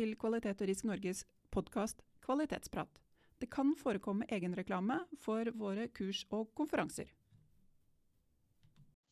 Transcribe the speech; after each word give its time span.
Til 0.00 0.14
Kvalitet 0.16 0.62
og 0.64 0.68
Risk 0.70 0.86
Norges 0.88 1.18
podkast 1.52 1.98
Kvalitetsprat. 2.24 2.88
Det 3.36 3.50
kan 3.52 3.74
forekomme 3.76 4.24
egenreklame 4.32 4.96
for 5.20 5.50
våre 5.60 5.90
kurs 5.92 6.22
og 6.32 6.46
konferanser. 6.56 7.10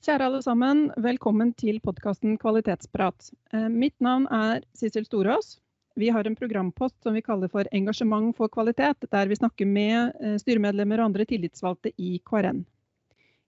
Kjære 0.00 0.30
alle 0.30 0.40
sammen, 0.40 0.86
velkommen 0.96 1.52
til 1.60 1.82
podkasten 1.84 2.40
Kvalitetsprat. 2.40 3.28
Eh, 3.52 3.68
mitt 3.68 3.98
navn 4.00 4.24
er 4.32 4.64
Sissel 4.72 5.04
Storås. 5.04 5.58
Vi 6.00 6.08
har 6.08 6.24
en 6.24 6.40
programpost 6.40 6.96
som 7.04 7.12
vi 7.12 7.26
kaller 7.26 7.52
for 7.52 7.68
Engasjement 7.68 8.32
for 8.32 8.48
kvalitet, 8.48 9.04
der 9.12 9.28
vi 9.28 9.36
snakker 9.36 9.68
med 9.68 10.16
eh, 10.24 10.40
styremedlemmer 10.40 11.02
og 11.02 11.10
andre 11.10 11.28
tillitsvalgte 11.28 11.92
i 12.00 12.16
KRN. 12.24 12.64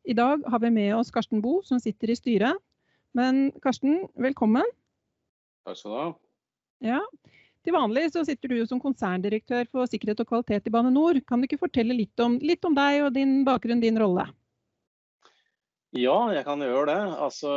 I 0.04 0.12
dag 0.12 0.45
har 0.45 0.60
vi 0.60 0.77
med 0.77 0.98
oss 1.01 1.09
Karsten 1.09 1.41
Boe, 1.41 1.65
som 1.65 1.80
sitter 1.80 2.12
i 2.12 2.20
styret. 2.20 2.60
Men 3.16 3.46
Karsten, 3.65 4.10
velkommen. 4.12 4.77
Takk 5.65 5.80
skal 5.80 5.88
du 5.88 6.02
ha. 6.04 6.10
Ja. 6.84 7.01
Til 7.61 7.77
vanlig 7.77 8.07
så 8.15 8.25
sitter 8.25 8.55
du 8.55 8.61
som 8.65 8.80
konserndirektør 8.80 9.66
for 9.69 9.88
sikkerhet 9.91 10.23
og 10.23 10.30
kvalitet 10.30 10.69
i 10.69 10.73
Bane 10.73 10.93
NOR. 10.95 11.21
Kan 11.29 11.43
du 11.43 11.48
ikke 11.48 11.61
fortelle 11.61 11.97
litt 11.97 12.21
om, 12.25 12.38
litt 12.41 12.65
om 12.65 12.77
deg 12.77 13.05
og 13.05 13.16
din 13.16 13.43
bakgrunn, 13.45 13.83
din 13.84 14.01
rolle? 14.01 14.30
Ja, 15.91 16.30
jeg 16.30 16.45
kan 16.47 16.61
gjøre 16.62 16.85
det. 16.87 16.98
Altså, 17.19 17.51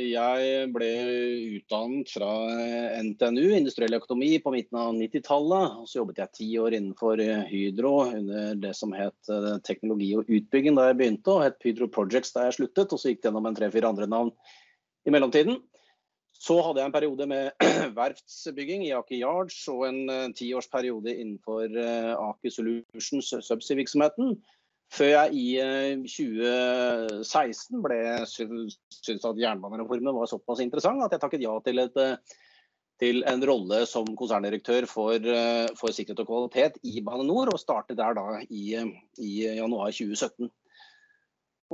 jeg 0.00 0.68
ble 0.72 0.88
utdannet 1.58 2.08
fra 2.08 2.30
NTNU, 3.04 3.50
industriell 3.52 3.98
økonomi, 3.98 4.30
på 4.40 4.54
midten 4.54 4.78
av 4.80 4.94
90-tallet. 4.96 5.74
Så 5.84 6.00
jobbet 6.00 6.22
jeg 6.22 6.34
ti 6.38 6.48
år 6.56 6.78
innenfor 6.78 7.20
Hydro 7.50 7.92
under 8.08 8.56
det 8.62 8.72
som 8.78 8.96
het 8.96 9.28
eh, 9.28 9.50
teknologi 9.68 10.14
og 10.16 10.24
utbygging 10.24 10.80
da 10.80 10.88
jeg 10.88 10.98
begynte, 11.02 11.36
og 11.36 11.44
het 11.44 11.68
Hydro 11.68 11.90
Projects 11.92 12.32
da 12.32 12.48
jeg 12.48 12.56
sluttet. 12.56 12.96
Og 12.96 13.02
så 13.02 13.12
gikk 13.12 13.20
det 13.20 13.28
gjennom 13.28 13.50
en 13.52 13.60
tre-fire 13.60 13.92
andre 13.92 14.08
navn 14.08 14.32
i 15.04 15.12
mellomtiden. 15.12 15.60
Så 16.36 16.58
hadde 16.62 16.82
jeg 16.82 16.90
en 16.90 16.94
periode 16.94 17.26
med 17.30 17.66
verftsbygging 17.96 18.84
i 18.86 18.92
Aker 18.96 19.18
Yards 19.18 19.56
og 19.72 19.86
en 19.88 20.02
uh, 20.10 20.26
tiårsperiode 20.36 21.14
innenfor 21.14 21.64
uh, 21.72 22.12
Aker 22.30 22.52
Solutions 22.52 23.32
subsea-virksomheten. 23.48 24.36
Før 24.94 25.08
jeg 25.10 25.32
i 25.34 25.46
uh, 25.58 25.68
eh, 25.96 26.02
2016 26.06 27.80
ble 27.82 28.00
syntes 28.30 29.24
at 29.26 29.40
jernbanereformen 29.40 30.14
var 30.14 30.30
såpass 30.30 30.62
interessant 30.62 31.02
at 31.02 31.16
jeg 31.16 31.24
takket 31.24 31.42
ja 31.42 31.56
til, 31.64 31.82
et, 31.82 31.98
til 33.02 33.24
en 33.26 33.42
rolle 33.50 33.80
som 33.90 34.06
konserndirektør 34.20 34.86
for, 34.86 35.26
for, 35.80 35.90
sikkerhet 35.90 36.22
og 36.22 36.30
kvalitet 36.30 36.78
i 36.86 37.02
Bane 37.02 37.26
NOR, 37.26 37.50
og 37.50 37.58
startet 37.58 37.98
der 37.98 38.14
da 38.14 38.44
i, 38.46 38.76
i 39.18 39.32
januar 39.58 39.90
2017. 39.90 40.52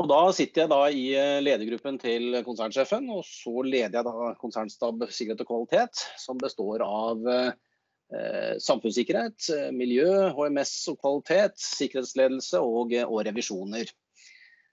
Og 0.01 0.09
Da 0.09 0.21
sitter 0.33 0.65
jeg 0.65 0.71
da 0.73 0.81
i 0.89 1.03
eh, 1.21 1.41
ledergruppen 1.45 1.99
til 2.01 2.39
konsernsjefen, 2.47 3.11
og 3.13 3.27
så 3.29 3.65
leder 3.67 3.99
jeg 3.99 4.07
da 4.07 4.31
konsernstab 4.41 5.05
sikkerhet 5.13 5.43
og 5.45 5.51
kvalitet, 5.51 6.05
som 6.21 6.41
består 6.41 6.85
av 6.87 7.29
eh, 7.29 8.55
samfunnssikkerhet, 8.63 9.51
miljø, 9.77 10.31
HMS 10.37 10.73
og 10.95 11.01
kvalitet, 11.03 11.61
sikkerhetsledelse 11.61 12.63
og, 12.65 12.97
og, 13.05 13.19
revisjoner. 13.29 13.93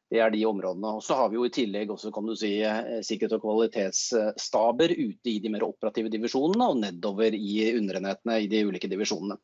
Det 0.09 0.21
er 0.23 0.31
de 0.33 0.45
områdene. 0.47 0.93
Og 0.97 1.03
så 1.05 1.19
har 1.19 1.27
vi 1.29 1.37
jo 1.37 1.43
i 1.45 1.51
tillegg 1.53 1.91
også 1.93 2.13
kan 2.15 2.25
du 2.25 2.33
si, 2.39 2.55
eh, 2.65 3.01
sikkerhet- 3.05 3.35
og 3.37 3.43
kvalitetsstaber 3.43 4.95
ute 4.95 5.33
i 5.33 5.35
de 5.43 5.51
mer 5.51 5.67
operative 5.67 6.09
divisjonene 6.15 6.71
og 6.71 6.79
nedover 6.79 7.35
i 7.35 7.73
underenhetene 7.75 8.39
i 8.39 8.47
de 8.49 8.63
ulike 8.71 8.89
divisjonene. 8.89 9.35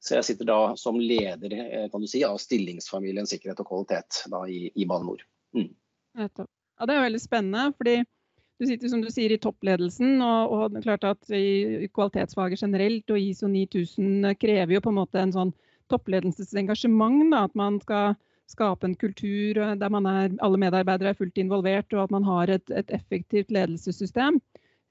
Så 0.00 0.16
jeg 0.16 0.30
sitter 0.30 0.48
da 0.48 0.60
som 0.80 0.96
leder 0.96 1.52
eh, 1.58 1.88
kan 1.92 2.00
du 2.00 2.08
si, 2.08 2.22
av 2.24 2.38
stillingsfamilien 2.40 3.28
sikkerhet 3.28 3.60
og 3.60 3.68
kvalitet 3.68 4.22
da, 4.32 4.46
i, 4.48 4.70
i 4.72 4.86
Bane 4.88 5.04
NOR. 5.04 5.26
Mm. 5.56 5.68
Ja, 6.16 6.86
det 6.88 6.94
er 6.94 7.04
veldig 7.04 7.20
spennende, 7.20 7.66
fordi 7.76 7.98
du 8.60 8.66
sitter 8.68 8.92
som 8.92 9.02
du 9.04 9.10
sier 9.12 9.32
i 9.32 9.40
toppledelsen. 9.40 10.18
Og, 10.24 10.54
og 10.56 10.78
klart 10.84 11.04
at 11.08 11.34
i 11.36 11.88
kvalitetsfaget 11.92 12.64
generelt 12.64 13.12
og 13.12 13.20
ISO 13.20 13.48
9000 13.48 14.32
krever 14.40 14.76
jo 14.76 14.82
på 14.84 14.92
en 14.92 15.00
måte 15.02 15.20
en 15.20 15.36
sånn 15.36 15.52
toppledelsesengasjement. 15.92 17.22
Da, 17.34 17.44
at 17.48 17.56
man 17.58 17.76
skal 17.84 18.16
skape 18.50 18.88
en 18.88 18.96
kultur 18.98 19.60
der 19.78 19.96
er, 20.00 20.32
alle 20.42 20.58
medarbeidere 20.60 21.12
er 21.12 21.18
fullt 21.18 21.38
involvert, 21.38 21.92
og 21.94 22.06
at 22.06 22.14
man 22.16 22.26
har 22.26 22.50
et, 22.56 22.72
et 22.72 22.96
effektivt 22.96 23.52
ledelsessystem. 23.54 24.40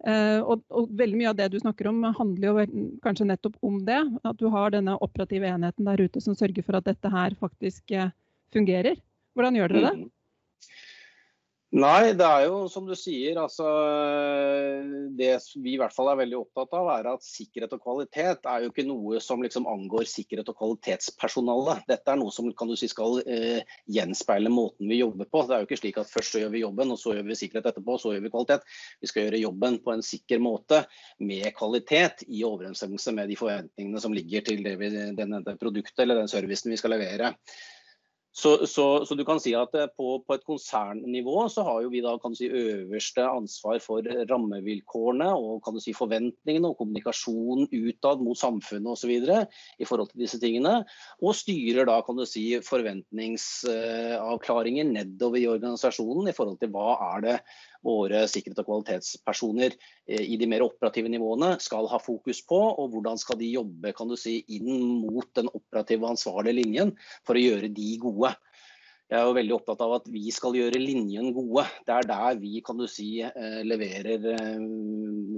Uh, 0.07 0.39
og, 0.47 0.61
og, 0.71 0.91
veldig 0.95 1.17
mye 1.19 1.31
av 1.33 1.39
det 1.39 1.49
du 1.51 1.57
snakker 1.59 1.89
om, 1.91 1.99
handler 2.15 2.47
jo 2.47 2.85
kanskje 3.03 3.27
nettopp 3.27 3.57
om 3.65 3.81
det. 3.87 3.99
At 4.23 4.39
du 4.39 4.47
har 4.53 4.71
denne 4.75 4.95
operative 5.03 5.49
enheten 5.49 5.89
der 5.89 6.05
ute 6.05 6.23
som 6.23 6.37
sørger 6.37 6.63
for 6.65 6.79
at 6.79 6.87
dette 6.87 7.11
her 7.11 7.35
faktisk 7.39 7.95
uh, 7.95 8.13
fungerer. 8.55 9.01
Hvordan 9.35 9.59
gjør 9.59 9.75
dere 9.75 9.89
det? 9.89 9.97
Mm. 9.99 10.07
Nei, 11.69 12.15
det 12.17 12.25
er 12.25 12.47
jo 12.47 12.63
som 12.65 12.87
du 12.89 12.95
sier. 12.97 13.37
altså 13.37 13.67
Det 15.13 15.35
vi 15.61 15.75
i 15.75 15.77
hvert 15.77 15.93
fall 15.93 16.09
er 16.09 16.17
veldig 16.23 16.39
opptatt 16.39 16.73
av, 16.73 16.89
er 16.95 17.09
at 17.11 17.21
sikkerhet 17.25 17.75
og 17.77 17.83
kvalitet 17.83 18.49
er 18.49 18.63
jo 18.63 18.71
ikke 18.71 18.87
noe 18.87 19.21
som 19.21 19.43
liksom 19.45 19.67
angår 19.69 20.09
sikkerhet 20.09 20.49
og 20.49 20.57
kvalitetspersonalet. 20.57 21.85
Dette 21.91 22.09
er 22.09 22.17
noe 22.17 22.33
som 22.33 22.49
kan 22.57 22.73
du 22.73 22.73
si 22.79 22.89
skal 22.89 23.21
eh, 23.21 23.61
gjenspeile 23.85 24.49
måten 24.49 24.89
vi 24.89 25.03
jobber 25.03 25.29
på. 25.29 25.45
Det 25.45 25.59
er 25.59 25.61
jo 25.61 25.69
ikke 25.69 25.81
slik 25.83 26.01
at 26.01 26.09
først 26.09 26.33
så 26.33 26.41
gjør 26.41 26.55
vi 26.57 26.65
jobben, 26.65 26.95
og 26.95 27.01
så 27.03 27.13
gjør 27.13 27.29
vi 27.29 27.41
sikkerhet 27.43 27.69
etterpå, 27.69 27.99
og 27.99 28.01
så 28.01 28.15
gjør 28.15 28.25
vi 28.25 28.33
kvalitet. 28.33 28.69
Vi 28.97 29.13
skal 29.13 29.27
gjøre 29.27 29.45
jobben 29.45 29.81
på 29.85 29.93
en 29.93 30.05
sikker 30.09 30.41
måte 30.41 30.83
med 31.21 31.51
kvalitet 31.59 32.25
i 32.25 32.47
overensstemmelse 32.49 33.13
med 33.13 33.29
de 33.29 33.37
forventningene 33.37 34.01
som 34.01 34.17
ligger 34.17 34.49
til 34.49 34.65
det, 34.65 34.79
vi, 34.81 34.89
den, 35.21 35.43
det 35.45 35.59
produktet 35.61 36.01
eller 36.01 36.23
den 36.23 36.33
servicen 36.33 36.73
vi 36.73 36.81
skal 36.81 36.97
levere. 36.97 37.35
Så, 38.31 38.67
så, 38.67 39.05
så, 39.05 39.15
du 39.17 39.25
kan 39.25 39.39
si 39.41 39.55
at 39.57 39.73
eh, 39.75 39.87
på, 39.97 40.19
på, 40.21 40.33
et 40.35 40.43
konsernnivå 40.45 41.49
så 41.49 41.63
har 41.65 41.81
jo 41.81 41.89
vi 41.89 42.01
da 42.05 42.11
kan 42.21 42.31
du 42.33 42.37
si 42.37 42.45
øverste 42.45 43.25
ansvar 43.25 43.79
for 43.81 44.05
rammevilkårene 44.29 45.33
og 45.33 45.63
kan 45.65 45.73
du 45.73 45.79
si 45.81 45.93
forventningene 45.97 46.69
og 46.69 46.77
kommunikasjonen 46.77 47.65
utad 47.73 48.21
mot 48.21 48.37
samfunnet 48.37 48.93
osv. 48.93 49.09
i 49.81 49.85
forhold 49.89 50.09
til 50.11 50.21
disse 50.21 50.39
tingene. 50.41 50.85
Og 51.25 51.35
styrer 51.35 51.85
da 51.89 52.01
kan 52.05 52.15
du 52.21 52.25
si 52.29 52.61
forventningsavklaringer 52.65 54.85
nedover 54.93 55.37
i 55.41 55.47
organisasjonen 55.49 56.27
i 56.29 56.37
forhold 56.37 56.59
til 56.61 56.69
hva 56.75 56.89
er 57.15 57.19
det 57.25 57.37
våre 57.85 58.25
sikkerhet- 58.27 58.59
og 58.61 58.67
kvalitetspersoner 58.67 59.75
eh, 59.75 60.23
i 60.23 60.37
de 60.39 60.47
mer 60.51 60.65
operative 60.65 61.11
nivåene 61.11 61.53
skal 61.63 61.87
ha 61.91 61.99
fokus 62.03 62.41
på, 62.47 62.59
og 62.59 62.93
hvordan 62.93 63.19
skal 63.21 63.39
de 63.39 63.51
jobbe 63.53 63.93
kan 63.95 64.11
du 64.11 64.17
si, 64.19 64.39
inn 64.55 64.99
mot 65.03 65.27
den 65.37 65.51
operative 65.53 66.05
og 66.05 66.13
ansvarlige 66.15 66.59
linjen 66.59 66.93
for 67.27 67.39
å 67.39 67.43
gjøre 67.43 67.71
de 67.75 67.89
gode. 68.01 68.33
Jeg 69.09 69.17
er 69.17 69.25
jo 69.25 69.37
veldig 69.39 69.55
opptatt 69.55 69.79
av 69.81 69.93
at 69.95 70.09
vi 70.13 70.29
skal 70.33 70.53
gjøre 70.53 70.81
linjen 70.81 71.31
gode. 71.33 71.63
Det 71.87 71.95
er 71.95 72.09
der 72.11 72.41
vi 72.41 72.59
kan 72.65 72.77
du 72.77 72.85
si, 72.89 73.23
eh, 73.25 73.61
leverer 73.65 74.27
eh, 74.35 74.67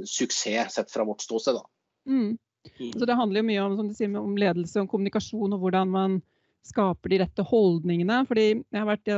suksess, 0.03 0.75
sett 0.75 0.91
fra 0.91 1.05
vårt 1.07 1.23
ståsted. 1.23 1.61
Mm. 2.09 2.33
Mm. 2.77 2.91
Så 2.93 3.07
det 3.07 3.15
handler 3.17 3.41
jo 3.41 3.47
mye 3.47 3.61
om, 3.63 3.93
sier, 3.95 4.11
om, 4.19 4.35
ledelse 4.37 4.83
og 4.83 4.91
kommunikasjon 4.91 5.55
og 5.55 5.63
hvordan 5.63 5.93
man 5.93 6.19
skaper 6.67 7.13
de 7.13 7.21
rette 7.23 7.45
holdningene. 7.47 8.19
Fordi 8.27 8.47
jeg 8.51 8.77
har 8.77 8.89
vært 8.91 9.13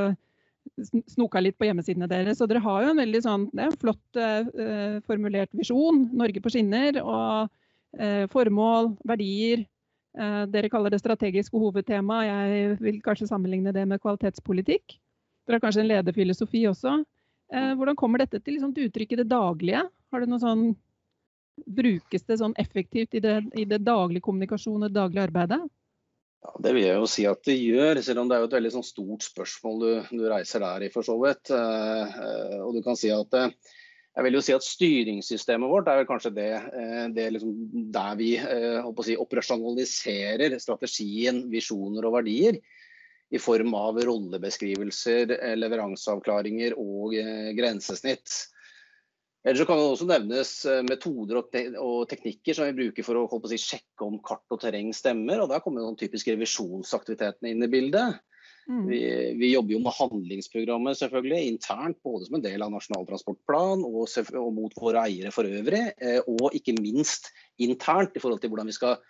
snoka 1.10 1.42
litt 1.42 1.58
på 1.60 1.68
hjemmesidene 1.68 2.08
deres. 2.10 2.42
Og 2.42 2.50
dere 2.50 2.64
har 2.64 2.84
jo 2.84 2.94
en 2.94 3.02
veldig 3.02 3.22
sånn, 3.24 3.46
flott 3.82 4.20
eh, 4.20 5.00
formulert 5.08 5.54
visjon. 5.58 6.08
Norge 6.18 6.44
på 6.44 6.52
skinner. 6.54 7.00
Og 7.04 8.00
eh, 8.00 8.26
formål, 8.34 8.94
verdier. 9.08 9.66
Eh, 10.18 10.44
dere 10.54 10.72
kaller 10.74 10.94
det 10.94 11.02
strategiske 11.02 11.60
hovedtema. 11.60 12.22
Jeg 12.28 12.78
vil 12.82 13.02
kanskje 13.06 13.30
sammenligne 13.30 13.76
det 13.76 13.86
med 13.90 14.02
kvalitetspolitikk. 14.04 14.98
Dere 15.44 15.60
har 15.60 15.66
kanskje 15.66 15.84
en 15.84 15.92
lederfilosofi 15.92 16.68
også. 16.70 17.02
hvordan 17.54 17.96
kommer 17.96 18.18
dette 18.18 18.40
til, 18.40 18.56
liksom, 18.56 18.72
til 18.74 18.88
uttrykk 18.88 19.12
i 19.14 19.18
det 19.20 19.28
daglige? 19.30 19.84
Har 20.12 20.24
det 20.24 20.30
noe 20.32 20.42
sånn 20.42 20.72
Brukes 21.70 22.24
det 22.26 22.40
sånn 22.40 22.56
effektivt 22.58 23.14
i 23.14 23.20
det, 23.22 23.36
i 23.54 23.66
det 23.70 23.84
daglige 23.86 24.26
kommunikasjon 24.26 24.80
og 24.80 24.88
det 24.88 24.96
daglige 24.96 25.28
arbeidet? 25.28 25.60
Ja, 26.44 26.52
Det 26.60 26.74
vil 26.76 26.84
jeg 26.84 27.00
jo 27.00 27.08
si 27.08 27.24
at 27.30 27.46
det 27.48 27.56
gjør, 27.56 28.02
selv 28.04 28.24
om 28.24 28.30
det 28.30 28.36
er 28.36 28.44
jo 28.44 28.50
et 28.50 28.58
veldig 28.58 28.74
sånn 28.76 28.86
stort 28.86 29.24
spørsmål 29.24 29.80
du, 29.80 29.92
du, 30.12 30.26
reiser 30.32 30.64
der 30.64 30.84
i 30.84 30.92
for 30.92 31.08
så 31.08 31.16
vidt. 31.22 31.54
Eh, 31.56 32.20
eh, 32.28 32.60
og 32.60 32.76
du 32.76 32.82
kan 32.84 33.00
si 33.00 33.12
at 33.16 33.38
eh, 33.40 33.54
jeg 34.14 34.28
vil 34.28 34.38
jo 34.38 34.44
si 34.46 34.54
at 34.54 34.66
Styringssystemet 34.68 35.72
vårt 35.72 35.88
er 35.90 36.02
vel 36.02 36.10
kanskje 36.10 36.34
det, 36.36 36.50
det 37.16 37.24
liksom 37.34 37.54
der 37.96 38.18
vi 38.20 38.36
si, 39.08 39.16
operasjonaliserer 39.18 40.54
strategien, 40.62 41.48
visjoner 41.50 42.06
og 42.06 42.20
verdier. 42.20 42.60
I 43.34 43.42
form 43.42 43.74
av 43.74 43.98
rollebeskrivelser, 44.06 45.34
leveranseavklaringer 45.58 46.76
og 46.78 47.16
grensesnitt. 47.58 48.36
Ellers 49.44 49.60
så 49.60 49.68
kan 49.68 49.80
det 49.80 49.88
også 49.92 50.06
nevnes 50.08 50.52
eh, 50.72 50.84
metoder 50.88 51.42
og, 51.42 52.04
teknikker 52.08 52.56
som 52.56 52.70
vi 52.70 52.78
bruker 52.78 53.04
for 53.04 53.20
å 53.20 53.40
si, 53.52 53.60
sjekke 53.60 54.06
om 54.06 54.22
kart 54.24 54.56
og 54.56 54.62
terreng 54.64 54.94
stemmer. 54.96 55.44
og 55.44 55.50
Der 55.52 55.64
kommer 55.64 55.84
noen 55.84 56.00
typiske 56.00 56.32
revisjonsaktivitetene 56.32 57.52
inn 57.52 57.66
i 57.66 57.72
bildet. 57.72 58.22
Mm. 58.72 58.86
Vi, 58.88 59.00
vi, 59.36 59.50
jobber 59.52 59.76
jo 59.76 59.82
med 59.84 59.96
handlingsprogrammet 59.98 60.96
selvfølgelig, 60.96 61.50
internt, 61.52 62.00
både 62.06 62.30
som 62.30 62.38
en 62.38 62.46
del 62.46 62.64
av 62.64 62.72
Nasjonal 62.72 63.04
transportplan 63.10 63.84
og, 63.84 64.06
og, 64.08 64.48
mot 64.56 64.78
våre 64.80 65.04
eiere 65.10 65.34
for 65.36 65.50
øvrig. 65.50 65.84
Eh, 66.00 66.22
og 66.24 66.56
ikke 66.56 66.78
minst 66.80 67.34
internt 67.60 68.16
i 68.16 68.24
forhold 68.24 68.40
til 68.44 68.54
hvordan 68.54 68.72
vi 68.72 68.78
skal 68.78 69.02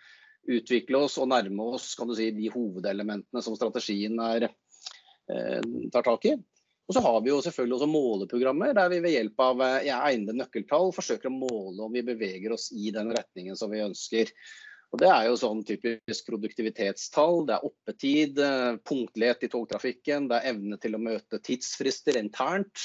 utvikle 0.53 1.05
oss 1.05 1.19
og 1.21 1.29
nærme 1.31 1.69
oss 1.77 1.93
kan 1.95 2.09
du 2.09 2.17
si, 2.17 2.31
de 2.35 2.49
hovedelementene 2.51 3.45
som 3.45 3.55
strategien 3.55 4.17
er, 4.25 4.49
eh, 5.29 5.61
tar 5.93 6.09
tak 6.09 6.27
i. 6.31 6.33
Og 6.87 6.97
så 6.97 7.03
har 7.05 7.21
vi 7.23 7.31
jo 7.31 7.39
selvfølgelig 7.43 7.77
også 7.77 7.87
måleprogrammer 7.87 8.73
der 8.75 8.91
vi 8.91 8.99
ved 9.05 9.15
hjelp 9.15 9.39
av 9.45 9.61
ja, 9.85 10.01
egnede 10.09 10.35
nøkkeltall 10.41 10.91
forsøker 10.95 11.29
å 11.29 11.35
måle 11.37 11.85
om 11.85 11.95
vi 11.95 12.03
beveger 12.03 12.55
oss 12.55 12.67
i 12.75 12.91
den 12.91 13.13
retningen 13.15 13.55
som 13.59 13.71
vi 13.71 13.83
ønsker. 13.85 14.33
Og 14.93 14.99
Det 15.01 15.07
er 15.09 15.23
jo 15.25 15.37
sånn 15.41 15.63
typisk 15.65 16.27
produktivitetstall, 16.27 17.47
det 17.47 17.55
er 17.55 17.63
oppetid, 17.65 18.37
eh, 18.37 18.75
punktlighet 18.85 19.47
i 19.47 19.49
togtrafikken, 19.49 20.27
det 20.29 20.37
er 20.37 20.51
evne 20.51 20.77
til 20.77 20.93
å 20.93 21.01
møte 21.01 21.39
tidsfrister 21.41 22.19
internt. 22.19 22.83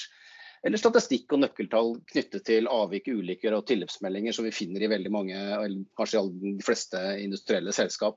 Eller 0.64 0.80
statistikk 0.80 1.34
og 1.36 1.42
nøkkeltall 1.42 1.92
knyttet 2.08 2.46
til 2.48 2.70
avvik, 2.72 3.10
ulykker 3.12 3.54
og 3.54 3.66
tilløpsmeldinger 3.68 4.34
som 4.34 4.48
vi 4.48 4.54
finner 4.56 4.82
i 4.82 4.90
veldig 4.90 5.12
mange, 5.12 5.36
eller 5.36 5.84
kanskje 6.00 6.24
de 6.40 6.54
fleste 6.64 7.02
industrielle 7.20 7.76
selskap. 7.76 8.16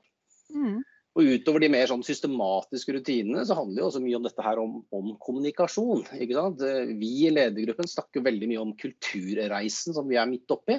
Mm. 0.56 0.80
Og 1.12 1.28
Utover 1.28 1.60
de 1.60 1.68
mer 1.68 1.90
sånn 1.90 2.04
systematiske 2.06 2.94
rutinene, 2.96 3.42
så 3.44 3.58
handler 3.58 3.82
det 3.82 3.88
også 3.90 4.00
mye 4.00 4.16
om 4.16 4.24
dette 4.24 4.44
her 4.46 4.60
om, 4.62 4.78
om 4.96 5.10
kommunikasjon. 5.20 6.06
ikke 6.16 6.38
sant? 6.38 6.62
Vi 6.96 7.10
i 7.26 7.32
ledergruppen 7.34 7.90
snakker 7.90 8.24
veldig 8.24 8.48
mye 8.48 8.62
om 8.62 8.72
kulturreisen 8.80 9.96
som 9.96 10.08
vi 10.08 10.16
er 10.20 10.30
midt 10.30 10.54
oppi. 10.54 10.78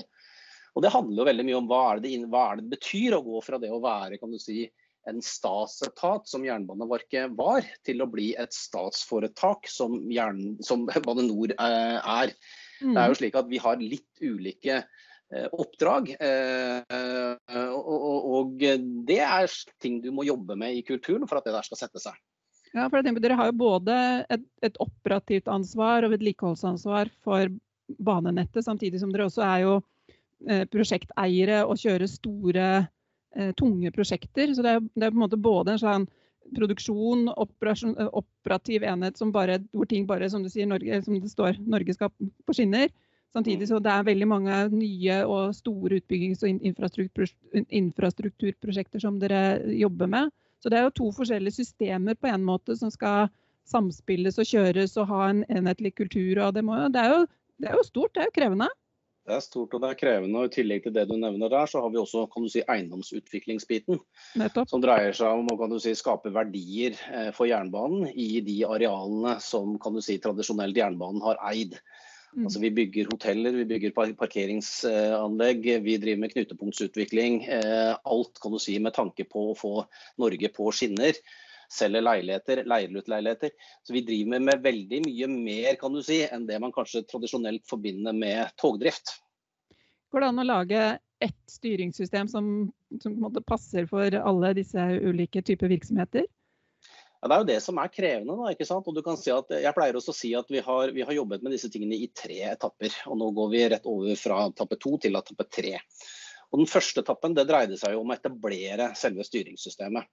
Og 0.74 0.82
Det 0.82 0.90
handler 0.90 1.22
jo 1.22 1.28
veldig 1.30 1.46
mye 1.46 1.60
om 1.60 1.68
hva 1.70 1.84
er, 1.92 2.02
det, 2.02 2.16
hva 2.34 2.48
er 2.50 2.58
det, 2.58 2.66
det 2.66 2.80
betyr 2.80 3.18
å 3.20 3.22
gå 3.28 3.44
fra 3.46 3.62
det 3.62 3.70
å 3.70 3.84
være 3.84 4.18
kan 4.18 4.34
du 4.34 4.42
si, 4.42 4.66
en 5.06 5.20
statsetat, 5.22 6.26
som 6.32 6.46
Jernbaneverket 6.48 7.34
var, 7.38 7.66
til 7.86 8.02
å 8.02 8.10
bli 8.10 8.32
et 8.40 8.56
statsforetak, 8.56 9.68
som, 9.70 10.00
jern, 10.10 10.56
som 10.64 10.88
Bane 10.88 11.28
Nor 11.28 11.54
eh, 11.54 11.98
er. 12.00 12.34
Mm. 12.80 12.94
Det 12.96 13.02
er 13.02 13.12
jo 13.12 13.18
slik 13.20 13.38
at 13.38 13.52
Vi 13.52 13.62
har 13.62 13.84
litt 13.84 14.24
ulike 14.24 14.82
Eh, 14.82 15.13
oppdrag. 15.52 16.14
Eh, 16.20 16.84
og 17.74 18.64
det 19.08 19.20
er 19.24 19.58
ting 19.84 20.00
du 20.04 20.12
må 20.16 20.26
jobbe 20.28 20.58
med 20.60 20.78
i 20.78 20.86
kulturen 20.86 21.28
for 21.30 21.40
at 21.40 21.48
det 21.48 21.56
der 21.56 21.68
skal 21.68 21.82
sette 21.84 22.02
seg. 22.04 22.18
Ja, 22.74 22.88
for 22.88 22.98
jeg 22.98 23.06
tenker, 23.06 23.22
Dere 23.22 23.38
har 23.38 23.52
jo 23.52 23.60
både 23.60 23.96
et, 24.34 24.46
et 24.66 24.80
operativt 24.82 25.50
ansvar 25.52 26.06
og 26.06 26.16
vedlikeholdsansvar 26.16 27.12
for 27.26 27.52
banenettet, 28.02 28.66
samtidig 28.66 29.02
som 29.02 29.12
dere 29.14 29.28
også 29.28 29.44
er 29.46 29.60
jo 29.66 29.76
eh, 30.50 30.64
prosjekteiere 30.74 31.64
og 31.68 31.80
kjører 31.82 32.10
store, 32.10 32.74
tunge 33.58 33.90
prosjekter. 33.90 34.52
Så 34.54 34.62
det 34.62 34.76
er, 34.76 34.84
det 34.94 35.08
er, 35.08 35.10
på 35.10 35.18
en 35.18 35.24
måte 35.24 35.40
både 35.42 35.74
en 35.74 35.80
sånn 35.82 36.04
produksjon, 36.54 37.32
operativ 37.34 38.84
enhet 38.86 39.18
bare, 39.34 39.56
hvor 39.74 39.90
ting 39.90 40.06
bare, 40.06 40.30
som 40.30 40.44
du 40.44 40.52
sier, 40.54 40.68
Norge, 40.70 41.00
som 41.02 41.18
det 41.18 41.32
står, 41.32 41.58
Norge 41.66 41.96
skal 41.96 42.12
på 42.14 42.54
skinner. 42.54 42.92
Samtidig 43.34 43.66
mm. 43.66 43.70
så 43.72 43.80
det 43.82 43.92
er 43.92 44.10
veldig 44.10 44.28
mange 44.30 44.58
nye 44.76 45.20
og 45.26 45.56
store 45.58 45.98
utbyggings- 46.02 46.44
og 46.46 46.50
infrastrukturprosjekter 47.82 49.02
som 49.02 49.18
dere 49.22 49.42
jobber 49.74 50.12
med. 50.12 50.34
Så 50.62 50.70
det 50.72 50.80
er 50.80 50.86
jo 50.86 50.98
to 51.00 51.10
forskjellige 51.18 51.58
systemer 51.58 52.16
på 52.16 52.30
en 52.30 52.46
måte 52.46 52.78
som 52.80 52.94
skal 52.94 53.32
samspilles 53.68 54.38
og 54.40 54.48
kjøres 54.48 54.96
og 55.02 55.10
ha 55.10 55.26
en 55.32 55.42
enhetlig 55.50 55.96
kultur. 55.98 56.40
og 56.46 56.54
Det, 56.54 56.64
må, 56.64 56.78
det, 56.94 57.02
er, 57.02 57.18
jo, 57.18 57.26
det 57.60 57.72
er 57.72 57.80
jo 57.80 57.84
stort, 57.88 58.14
det 58.16 58.24
er 58.24 58.30
jo 58.30 58.38
krevende. 58.38 58.70
Det 59.24 59.38
er 59.38 59.44
stort 59.44 59.72
og 59.76 59.80
det 59.80 59.90
er 59.90 60.00
krevende. 60.00 60.40
og 60.40 60.52
I 60.52 60.54
tillegg 60.54 60.84
til 60.84 60.94
det 60.96 61.06
du 61.08 61.16
nevner 61.16 61.52
der, 61.52 61.68
så 61.72 61.82
har 61.82 61.92
vi 61.92 62.00
også 62.02 62.26
kan 62.32 62.44
du 62.44 62.52
si, 62.52 62.64
eiendomsutviklingsbiten. 62.68 64.02
Nettopp. 64.40 64.70
Som 64.72 64.84
dreier 64.84 65.16
seg 65.16 65.40
om 65.40 65.48
å 65.52 65.58
kan 65.60 65.72
du 65.72 65.80
si, 65.82 65.96
skape 65.96 66.32
verdier 66.36 66.98
eh, 67.08 67.30
for 67.36 67.48
jernbanen 67.48 68.10
i 68.12 68.44
de 68.44 68.58
arealene 68.68 69.38
som 69.44 69.78
kan 69.84 69.96
du 69.96 70.04
si, 70.04 70.20
tradisjonelt 70.24 70.78
jernbanen 70.78 71.24
har 71.24 71.40
eid. 71.54 71.80
Mm. 72.34 72.48
Altså, 72.48 72.60
vi 72.64 72.72
bygger 72.74 73.10
hoteller, 73.12 73.54
vi 73.54 73.66
bygger 73.70 73.94
parkeringsanlegg, 74.18 75.68
vi 75.86 75.98
driver 76.02 76.22
med 76.24 76.34
knutepunktsutvikling. 76.34 77.44
Eh, 77.46 77.94
alt 77.94 78.42
kan 78.42 78.56
du 78.56 78.60
si 78.62 78.80
med 78.82 78.96
tanke 78.96 79.28
på 79.30 79.52
å 79.52 79.58
få 79.58 79.74
Norge 80.22 80.50
på 80.56 80.72
skinner. 80.74 81.18
Selger 81.74 82.06
leiligheter, 82.06 82.64
leier 82.70 82.98
ut 82.98 83.10
leiligheter. 83.10 83.54
Så 83.86 83.94
vi 83.94 84.04
driver 84.06 84.34
med, 84.34 84.48
med 84.50 84.66
veldig 84.66 85.04
mye 85.06 85.30
mer 85.32 85.78
kan 85.82 85.94
du 85.94 86.02
si, 86.06 86.24
enn 86.26 86.48
det 86.50 86.60
man 86.62 86.74
kanskje 86.74 87.06
tradisjonelt 87.10 87.66
forbinder 87.70 88.18
med 88.18 88.54
togdrift. 88.62 89.16
Går 90.14 90.22
det 90.22 90.30
an 90.30 90.42
å 90.42 90.46
lage 90.46 90.84
ett 91.24 91.40
styringssystem 91.50 92.28
som, 92.30 92.48
som 93.02 93.18
passer 93.48 93.86
for 93.90 94.14
alle 94.20 94.54
disse 94.58 94.90
ulike 95.02 95.42
typer 95.46 95.72
virksomheter? 95.72 96.28
Ja, 97.24 97.30
det 97.30 97.36
er 97.36 97.44
jo 97.44 97.48
det 97.48 97.62
som 97.64 97.78
er 97.80 97.88
krevende. 97.88 98.34
da, 98.36 98.50
ikke 98.52 98.66
sant? 98.68 98.88
Og 98.90 98.96
du 98.98 99.00
kan 99.02 99.16
si 99.16 99.32
at, 99.32 99.48
Jeg 99.64 99.72
pleier 99.78 99.96
også 99.96 100.12
å 100.12 100.18
si 100.18 100.34
at 100.36 100.50
vi 100.52 100.60
har, 100.60 100.92
vi 100.92 101.06
har 101.08 101.16
jobbet 101.16 101.46
med 101.46 101.54
disse 101.56 101.70
tingene 101.72 101.96
i 101.96 102.10
tre 102.12 102.42
etapper. 102.52 102.92
og 103.08 103.16
Nå 103.22 103.30
går 103.38 103.52
vi 103.54 103.62
rett 103.72 103.88
over 103.88 104.20
fra 104.20 104.42
etappe 104.50 104.76
to 104.76 104.98
til 105.00 105.16
etappe 105.16 105.46
tre. 105.48 105.78
Og 106.52 106.60
Den 106.60 106.68
første 106.68 107.00
etappen 107.00 107.38
det 107.38 107.48
dreide 107.48 107.80
seg 107.80 107.96
om 107.96 108.12
å 108.12 108.18
etablere 108.18 108.90
selve 109.00 109.24
styringssystemet. 109.24 110.04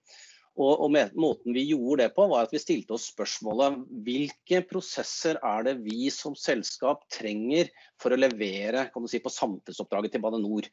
Og, 0.59 0.81
og 0.83 0.89
med, 0.91 1.13
Måten 1.15 1.55
vi 1.55 1.63
gjorde 1.69 2.03
det 2.03 2.09
på, 2.15 2.25
var 2.27 2.45
at 2.45 2.51
vi 2.51 2.59
stilte 2.59 2.95
oss 2.97 3.07
spørsmålet 3.13 3.77
hvilke 4.03 4.59
prosesser 4.67 5.39
er 5.47 5.63
det 5.67 5.77
vi 5.85 6.09
som 6.11 6.35
selskap 6.35 7.05
trenger 7.13 7.71
for 8.01 8.11
å 8.11 8.19
levere 8.19 8.89
si, 9.07 9.21
på 9.23 9.31
samfunnsoppdraget 9.31 10.15
til 10.15 10.23
Bane 10.23 10.41
NOR. 10.43 10.67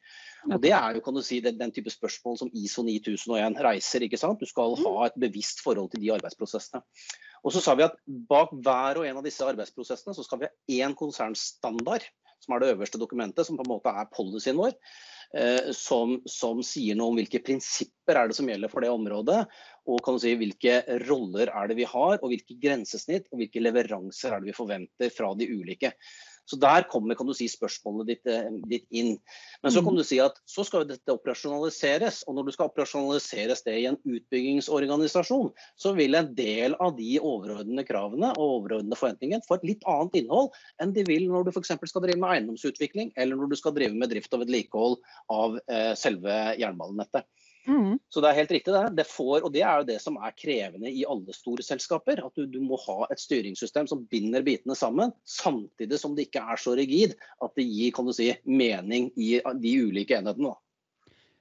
Og 0.49 0.59
Det 0.61 0.73
er 0.75 0.97
jo 0.97 1.03
kan 1.05 1.15
du 1.15 1.23
si, 1.23 1.39
den, 1.45 1.57
den 1.61 1.71
type 1.75 1.93
spørsmål 1.93 2.41
som 2.41 2.51
ISO 2.51 2.83
9001 2.83 3.59
reiser. 3.63 4.03
ikke 4.03 4.19
sant? 4.19 4.43
Du 4.43 4.49
skal 4.49 4.75
ha 4.83 4.95
et 5.07 5.19
bevisst 5.21 5.63
forhold 5.63 5.93
til 5.93 6.03
de 6.03 6.13
arbeidsprosessene. 6.17 6.83
Og 7.43 7.53
så 7.55 7.61
sa 7.63 7.75
vi 7.77 7.85
at 7.85 7.95
Bak 8.05 8.51
hver 8.65 9.01
og 9.01 9.07
en 9.07 9.19
av 9.21 9.25
disse 9.25 9.45
arbeidsprosessene 9.45 10.15
så 10.15 10.25
skal 10.25 10.41
vi 10.41 10.49
ha 10.49 10.81
én 10.87 10.95
konsernstandard, 10.97 12.07
som 12.39 12.55
er 12.55 12.63
det 12.63 12.73
øverste 12.73 12.99
dokumentet, 13.01 13.47
som 13.47 13.59
på 13.59 13.65
en 13.65 13.73
måte 13.73 13.91
er 13.91 14.09
policyen 14.15 14.59
vår. 14.59 14.75
Eh, 15.37 15.69
som, 15.77 16.15
som, 16.25 16.63
sier 16.65 16.97
noe 16.97 17.11
om 17.11 17.19
hvilke 17.19 17.41
prinsipper 17.45 18.17
er 18.17 18.29
det 18.29 18.37
som 18.39 18.47
gjelder 18.49 18.71
for 18.71 18.81
det 18.81 18.89
området. 18.89 19.43
Og 19.89 20.01
kan 20.05 20.17
du 20.17 20.23
si, 20.23 20.33
hvilke 20.39 20.79
roller 21.05 21.51
er 21.53 21.69
det 21.69 21.77
vi 21.77 21.87
har, 21.89 22.17
og 22.17 22.31
hvilke 22.31 22.57
grensesnitt 22.61 23.29
og 23.29 23.43
hvilke 23.43 23.61
leveranser 23.61 24.33
er 24.33 24.41
det 24.41 24.51
vi 24.51 24.57
forventer 24.57 25.13
fra 25.13 25.35
de 25.37 25.49
ulike. 25.51 25.93
Så 26.49 26.57
Der 26.57 26.85
kommer 26.89 27.17
kan 27.17 27.27
du 27.29 27.33
si, 27.37 27.45
spørsmålet 27.51 28.07
ditt, 28.09 28.29
eh, 28.29 28.49
ditt, 28.71 28.87
inn. 28.89 29.17
Men 29.61 29.73
så 29.73 29.83
kan 29.85 29.93
mm. 29.93 29.99
du 29.99 30.07
si 30.07 30.17
at 30.23 30.39
så 30.49 30.65
skal 30.65 30.87
dette 30.89 31.13
operasjonaliseres. 31.13 32.23
Og 32.25 32.37
når 32.37 32.49
du 32.49 32.55
skal 32.55 32.71
operasjonaliseres 32.71 33.61
det 33.67 33.75
i 33.77 33.85
en 33.89 33.99
utbyggingsorganisasjon, 34.01 35.51
så 35.77 35.93
vil 35.97 36.17
en 36.17 36.31
del 36.37 36.77
av 36.81 36.95
de 36.97 37.19
overordnede 37.21 37.85
kravene 37.85 38.31
og 38.37 38.55
overordnede 38.59 38.97
forventningene 38.97 39.45
få 39.45 39.59
et 39.59 39.67
litt 39.73 39.85
annet 39.89 40.23
innhold 40.23 40.49
enn 40.81 40.95
de 40.95 41.05
vil 41.05 41.27
når 41.29 41.45
du 41.45 41.53
f.eks. 41.53 41.75
skal 41.91 42.05
drive 42.05 42.17
med 42.21 42.33
eiendomsutvikling, 42.33 43.13
eller 43.19 43.37
når 43.37 43.53
du 43.53 43.59
skal 43.59 43.75
drive 43.77 43.93
med 43.93 44.09
drift 44.09 44.33
og 44.33 44.43
vedlikehold 44.45 44.97
av 45.33 45.59
eh, 45.69 45.93
selve 45.99 46.39
jernbanenettet. 46.57 47.27
Mm. 47.67 47.99
Så 48.09 48.21
det 48.21 48.29
er 48.29 48.37
helt 48.39 48.53
riktig, 48.55 48.73
det. 48.73 48.83
det 48.97 49.05
får, 49.09 49.43
og 49.43 49.51
det 49.53 49.61
er 49.61 49.81
jo 49.81 49.87
det 49.89 49.97
som 50.01 50.17
er 50.17 50.35
krevende 50.37 50.91
i 50.91 51.03
alle 51.07 51.35
store 51.35 51.65
selskaper. 51.65 52.21
At 52.25 52.37
du, 52.39 52.45
du, 52.49 52.59
må 52.63 52.79
ha 52.85 53.09
et 53.11 53.21
styringssystem 53.21 53.89
som 53.89 54.05
binder 54.11 54.45
bitene 54.45 54.77
sammen, 54.77 55.13
samtidig 55.27 55.99
som 56.01 56.15
det 56.17 56.29
ikke 56.29 56.45
er 56.53 56.61
så 56.61 56.77
rigid 56.79 57.17
at 57.43 57.53
det 57.59 57.67
gir 57.67 57.93
kan 57.95 58.07
du 58.07 58.15
si, 58.15 58.31
mening 58.45 59.11
i 59.19 59.37
de 59.39 59.75
ulike 59.83 60.17
enhetene. 60.17 60.55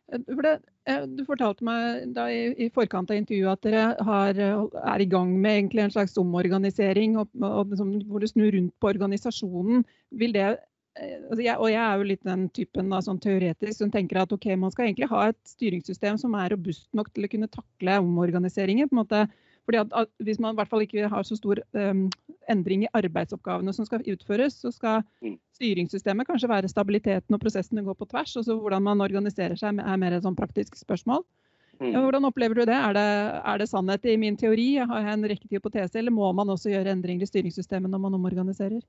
For 0.08 0.40
det, 0.40 0.54
eh, 0.88 1.02
du 1.04 1.20
fortalte 1.28 1.66
meg 1.68 2.14
da 2.16 2.30
i, 2.32 2.46
i, 2.56 2.70
forkant 2.72 3.10
av 3.12 3.18
intervjuet 3.20 3.58
at 3.58 3.66
dere 3.66 4.06
har, 4.08 4.38
er 4.40 5.04
i 5.04 5.08
gang 5.08 5.34
med 5.36 5.74
en 5.76 5.92
slags 5.92 6.16
omorganisering, 6.20 7.18
og, 7.20 7.28
og, 7.44 7.76
hvor 8.08 8.24
du 8.24 8.28
snur 8.30 8.54
rundt 8.56 8.72
på 8.80 8.88
organisasjonen. 8.94 9.84
Vil 10.16 10.32
det 10.32 10.54
Eh, 10.54 10.56
og 10.98 11.40
jeg 11.70 11.80
er 11.82 11.98
jo 12.00 12.06
litt 12.06 12.24
den 12.26 12.46
typen 12.54 12.88
da, 12.92 13.00
sånn 13.04 13.20
teoretisk 13.22 13.78
som 13.78 13.90
tenker 13.94 14.22
at 14.22 14.32
okay, 14.34 14.56
man 14.58 14.72
skal 14.74 14.88
egentlig 14.88 15.10
ha 15.10 15.28
et 15.30 15.38
styringssystem 15.46 16.18
som 16.20 16.34
er 16.38 16.52
robust 16.54 16.88
nok 16.96 17.12
til 17.14 17.26
å 17.26 17.30
kunne 17.30 17.50
takle 17.52 17.98
omorganiseringer. 18.02 18.88
på 18.88 18.96
en 18.96 19.02
måte, 19.02 19.22
fordi 19.68 19.82
at, 19.82 19.92
at 19.92 20.10
Hvis 20.24 20.40
man 20.40 20.54
i 20.54 20.58
hvert 20.58 20.70
fall 20.70 20.82
ikke 20.82 21.10
har 21.12 21.26
så 21.28 21.36
stor 21.36 21.60
um, 21.76 22.06
endring 22.48 22.86
i 22.86 22.92
arbeidsoppgavene 22.96 23.74
som 23.76 23.86
skal 23.86 24.06
utføres, 24.06 24.56
så 24.62 24.72
skal 24.72 25.02
mm. 25.22 25.36
styringssystemet 25.58 26.26
kanskje 26.26 26.48
være 26.48 26.70
stabiliteten 26.72 27.34
og 27.34 27.42
prosessene 27.42 27.84
går 27.84 27.98
på 27.98 28.08
tvers. 28.08 28.36
og 28.36 28.46
så 28.46 28.56
Hvordan 28.56 28.82
man 28.82 29.04
organiserer 29.04 29.56
seg 29.60 29.78
er 29.78 30.00
mer 30.00 30.16
et 30.16 30.24
sånn 30.24 30.38
praktisk 30.38 30.76
spørsmål. 30.76 31.22
Mm. 31.78 31.92
Ja, 31.92 32.00
hvordan 32.02 32.26
opplever 32.26 32.58
du 32.58 32.64
det? 32.66 32.74
Er, 32.74 32.96
det? 32.96 33.08
er 33.44 33.58
det 33.58 33.68
sannhet 33.70 34.08
i 34.08 34.16
min 34.18 34.36
teori? 34.36 34.78
Har 34.80 35.04
jeg 35.04 35.12
en 35.14 35.28
rekke 35.30 35.52
hypoteser, 35.52 36.00
eller 36.00 36.16
må 36.16 36.32
man 36.34 36.50
også 36.50 36.72
gjøre 36.72 36.90
endringer 36.90 37.22
i 37.22 37.30
styringssystemet 37.30 37.92
når 37.92 38.02
man 38.02 38.16
omorganiserer? 38.18 38.80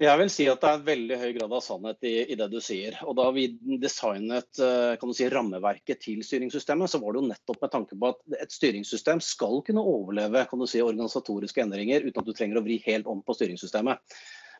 Jeg 0.00 0.16
vil 0.16 0.30
si 0.32 0.46
at 0.48 0.62
det 0.62 0.68
er 0.68 0.78
en 0.78 0.84
veldig 0.86 1.16
høy 1.20 1.32
grad 1.36 1.52
av 1.52 1.60
sannhet 1.60 2.06
i, 2.08 2.14
i, 2.32 2.36
det 2.40 2.46
du 2.48 2.56
sier. 2.64 2.94
Og 3.04 3.12
Da 3.18 3.26
vi 3.36 3.50
designet 3.82 4.60
eh, 4.64 5.02
si, 5.12 5.26
rammeverket 5.28 6.00
til 6.00 6.22
styringssystemet, 6.24 6.88
så 6.88 7.02
var 7.02 7.12
det 7.12 7.20
jo 7.20 7.28
nettopp 7.28 7.60
med 7.60 7.72
tanke 7.74 7.98
på 8.00 8.08
at 8.08 8.38
et 8.40 8.54
styringssystem 8.54 9.20
skal 9.20 9.60
kunne 9.66 9.84
overleve 9.84 10.46
si, 10.64 10.80
organisatoriske 10.80 11.60
endringer 11.66 12.06
uten 12.06 12.22
at 12.22 12.30
du 12.30 12.32
trenger 12.32 12.62
å 12.62 12.64
vri 12.64 12.80
helt 12.86 13.10
om 13.12 13.20
på 13.20 13.36
styringssystemet. 13.36 14.00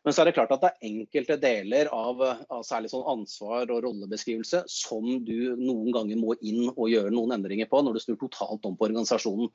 Men 0.04 0.16
så 0.16 0.22
er 0.22 0.28
det 0.28 0.36
klart 0.36 0.52
at 0.52 0.62
det 0.62 0.70
er 0.74 0.90
enkelte 0.90 1.40
deler 1.40 1.88
av, 1.92 2.20
av 2.52 2.62
særlig 2.64 2.92
sånn 2.92 3.08
ansvar 3.08 3.68
og 3.72 3.82
rollebeskrivelse 3.84 4.62
som 4.68 5.08
du 5.24 5.56
noen 5.60 5.88
ganger 5.92 6.20
må 6.20 6.36
inn 6.40 6.68
og 6.70 6.86
gjøre 6.88 7.12
noen 7.12 7.36
endringer 7.36 7.68
på 7.68 7.80
når 7.84 7.96
du 7.96 8.04
snur 8.04 8.20
totalt 8.20 8.64
om 8.68 8.76
på 8.76 8.88
organisasjonen. 8.88 9.52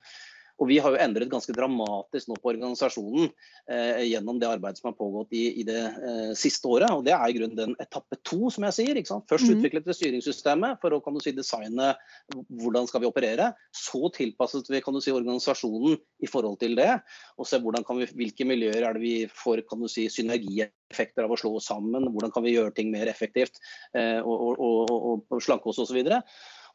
Og 0.61 0.69
vi 0.69 0.77
har 0.79 0.93
jo 0.93 0.99
endret 1.03 1.31
ganske 1.31 1.53
dramatisk 1.55 2.29
nå 2.29 2.37
på 2.39 2.51
organisasjonen 2.53 3.27
eh, 3.27 4.05
gjennom 4.07 4.39
det 4.39 4.47
arbeidet 4.47 4.79
som 4.79 4.89
har 4.89 4.97
pågått 4.97 5.35
i, 5.35 5.43
i 5.59 5.65
det 5.67 5.81
eh, 5.83 6.31
siste 6.39 6.69
året. 6.71 6.93
Og 6.95 7.03
det 7.07 7.11
er 7.15 7.25
i 7.27 7.35
grunnen 7.35 7.57
den 7.59 7.75
etappe 7.83 8.17
to, 8.23 8.47
som 8.53 8.67
jeg 8.69 8.77
sier. 8.77 9.01
Først 9.03 9.49
mm. 9.49 9.51
utviklet 9.57 9.89
vi 9.89 9.97
styringssystemet 9.97 10.79
for 10.83 10.95
å 10.95 11.01
kan 11.03 11.15
du 11.15 11.21
si, 11.23 11.35
designe 11.35 11.91
hvordan 12.31 12.87
skal 12.87 13.03
vi 13.03 13.09
operere. 13.09 13.51
Så 13.75 14.07
tilpasset 14.15 14.71
vi 14.71 14.81
kan 14.85 14.95
du 14.95 15.03
si, 15.03 15.13
organisasjonen 15.15 15.99
i 16.23 16.31
forhold 16.31 16.59
til 16.63 16.79
det. 16.79 16.91
Og 17.35 17.49
se 17.49 17.59
hvordan 17.59 17.83
kan 17.87 17.99
vi, 17.99 18.09
hvilke 18.15 18.47
miljøer 18.47 18.87
er 18.87 18.95
det 18.95 19.03
vi 19.03 19.15
får 19.43 19.65
kan 19.67 19.83
du 19.83 19.91
si, 19.91 20.07
synergieffekter 20.13 21.27
av 21.27 21.35
å 21.35 21.39
slå 21.39 21.57
oss 21.59 21.67
sammen. 21.71 22.07
Hvordan 22.15 22.31
kan 22.31 22.47
vi 22.47 22.55
gjøre 22.55 22.75
ting 22.77 22.95
mer 22.95 23.11
effektivt 23.11 23.59
eh, 23.91 24.21
og, 24.23 24.55
og, 24.55 24.95
og, 24.95 25.25
og 25.35 25.43
slanke 25.43 25.73
oss 25.73 25.83
osv. 25.83 26.05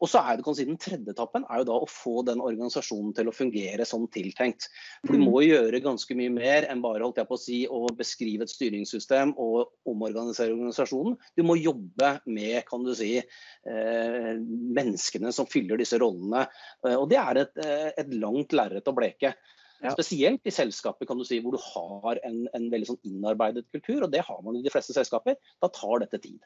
Og 0.01 0.09
så 0.09 0.23
er 0.25 0.39
det 0.39 0.45
kan 0.47 0.57
si, 0.57 0.67
Den 0.69 0.81
tredje 0.81 1.13
etappen 1.13 1.45
er 1.47 1.61
jo 1.61 1.69
da 1.69 1.77
å 1.81 1.89
få 1.91 2.23
den 2.27 2.41
organisasjonen 2.45 3.13
til 3.17 3.29
å 3.29 3.35
fungere 3.37 3.87
som 3.89 4.07
tiltenkt. 4.13 4.69
For 5.05 5.15
Du 5.15 5.21
mm. 5.21 5.27
må 5.29 5.43
gjøre 5.45 5.83
ganske 5.85 6.17
mye 6.19 6.33
mer 6.33 6.69
enn 6.71 6.83
bare 6.85 7.05
holdt 7.05 7.21
jeg 7.21 7.29
på 7.29 7.37
å 7.37 7.43
si, 7.43 7.61
å 7.69 7.85
beskrive 7.97 8.47
et 8.47 8.53
styringssystem 8.53 9.35
og 9.41 9.91
omorganisere 9.91 10.55
organisasjonen. 10.57 11.19
Du 11.37 11.45
må 11.47 11.59
jobbe 11.61 12.15
med 12.31 12.65
kan 12.69 12.85
du 12.87 12.95
si, 12.97 13.13
eh, 13.21 14.35
menneskene 14.81 15.35
som 15.37 15.49
fyller 15.51 15.81
disse 15.81 16.01
rollene. 16.01 16.47
Eh, 16.87 16.97
og 16.97 17.09
Det 17.11 17.21
er 17.21 17.45
et, 17.45 17.65
eh, 17.65 17.89
et 18.01 18.15
langt 18.15 18.57
lerret 18.57 18.89
å 18.89 18.97
bleke. 18.97 19.35
Ja. 19.81 19.95
Spesielt 19.97 20.45
i 20.45 20.53
selskaper 20.53 21.09
kan 21.09 21.17
du 21.17 21.25
si, 21.25 21.39
hvor 21.41 21.57
du 21.57 21.61
har 21.61 22.21
en, 22.29 22.43
en 22.57 22.67
veldig 22.73 22.91
sånn 22.91 23.01
innarbeidet 23.09 23.65
kultur, 23.73 24.05
og 24.05 24.13
det 24.13 24.21
har 24.27 24.43
man 24.45 24.59
i 24.59 24.65
de 24.65 24.73
fleste 24.73 24.93
selskaper. 24.97 25.39
Da 25.61 25.71
tar 25.73 26.03
dette 26.05 26.21
tid. 26.21 26.41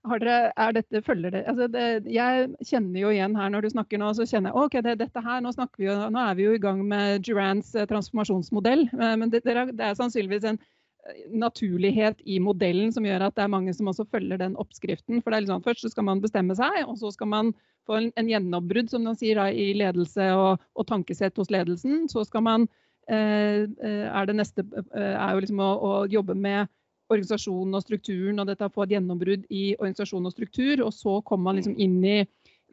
Dere, 0.00 0.48
er 0.56 0.72
dette, 0.72 1.02
følger 1.04 1.34
det, 1.34 1.40
altså 1.44 1.66
det, 1.68 2.08
Jeg 2.08 2.48
kjenner 2.64 3.02
jo 3.02 3.10
igjen 3.12 3.34
her 3.36 3.50
når 3.52 3.66
du 3.66 3.70
snakker 3.74 4.00
nå, 4.00 4.08
så 4.16 4.24
kjenner 4.24 4.48
jeg 4.48 4.64
ok, 4.64 4.76
det, 4.86 4.94
dette 5.02 5.20
her, 5.20 5.42
nå, 5.44 5.52
vi 5.76 5.90
jo, 5.90 5.96
nå, 6.08 6.22
er 6.22 6.38
vi 6.38 6.46
jo 6.46 6.54
i 6.56 6.62
gang 6.62 6.80
med 6.88 7.20
Durants 7.26 7.74
eh, 7.76 7.84
transformasjonsmodell. 7.90 8.86
Eh, 8.96 9.16
men 9.20 9.28
det, 9.28 9.42
det, 9.44 9.76
er 9.76 9.98
sannsynligvis 9.98 10.46
en 10.48 10.56
eh, 10.56 11.20
naturlighet 11.44 12.24
i 12.24 12.40
modellen 12.40 12.94
som 12.96 13.04
gjør 13.04 13.26
at 13.28 13.36
det 13.36 13.44
er 13.44 13.52
mange 13.52 13.76
som 13.76 13.92
også 13.92 14.08
følger 14.08 14.40
den 14.40 14.56
oppskriften. 14.56 15.20
For 15.20 15.30
det 15.30 15.36
er 15.42 15.46
liksom, 15.46 15.68
Først 15.68 15.84
så 15.84 15.92
skal 15.92 16.08
man 16.08 16.24
bestemme 16.24 16.56
seg, 16.56 16.80
og 16.86 16.96
så 17.02 17.12
skal 17.12 17.28
man 17.36 17.52
få 17.84 18.00
en, 18.00 18.10
en 18.16 18.32
gjennombrudd 18.32 18.88
som 18.88 19.04
man 19.04 19.20
sier, 19.20 19.36
da, 19.36 19.50
i 19.52 19.74
ledelse 19.76 20.32
og, 20.32 20.64
og, 20.80 20.88
tankesett 20.88 21.36
hos 21.36 21.52
ledelsen. 21.52 22.06
Så 22.08 22.24
skal 22.24 22.48
man, 22.48 22.68
eh, 23.12 23.68
er 23.68 24.32
det 24.32 24.40
neste 24.40 24.64
er 24.96 25.36
jo 25.36 25.44
liksom 25.44 25.60
å, 25.60 25.74
å 25.76 25.96
jobbe 26.08 26.40
med 26.40 26.72
organisasjonen 27.10 27.76
og 27.76 27.84
strukturen, 27.84 28.40
og 28.40 28.48
dette 28.50 28.66
å 28.66 28.72
få 28.72 28.86
et 28.86 28.96
gjennombrudd 28.96 29.46
i 29.50 29.70
organisasjon 29.78 30.28
og 30.28 30.34
struktur. 30.34 30.84
Og 30.86 30.92
så 30.94 31.18
kommer 31.26 31.50
man 31.50 31.60
liksom 31.60 31.76
inn 31.80 31.98
i 32.06 32.18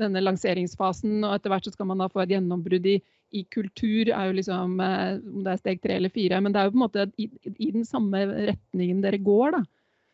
denne 0.01 0.21
lanseringsfasen, 0.23 1.23
og 1.25 1.37
etter 1.37 1.53
hvert 1.53 1.67
så 1.67 1.73
skal 1.73 1.89
man 1.89 2.03
da 2.03 2.09
få 2.11 2.23
et 2.23 2.35
gjennombrudd 2.35 2.85
i, 2.89 2.97
i 3.35 3.43
kultur. 3.53 4.11
er 4.11 4.29
jo 4.29 4.35
liksom, 4.37 4.77
eh, 4.83 5.17
Om 5.17 5.47
det 5.47 5.53
er 5.53 5.63
steg 5.63 5.81
tre 5.81 5.97
eller 5.97 6.13
fire. 6.13 6.41
Men 6.41 6.53
det 6.53 6.61
er 6.61 6.69
jo 6.69 6.75
på 6.75 6.79
en 6.79 6.85
måte 6.85 7.07
i, 7.17 7.29
i 7.57 7.71
den 7.73 7.87
samme 7.87 8.21
retningen 8.51 9.01
dere 9.03 9.19
går, 9.21 9.57
da. 9.57 9.63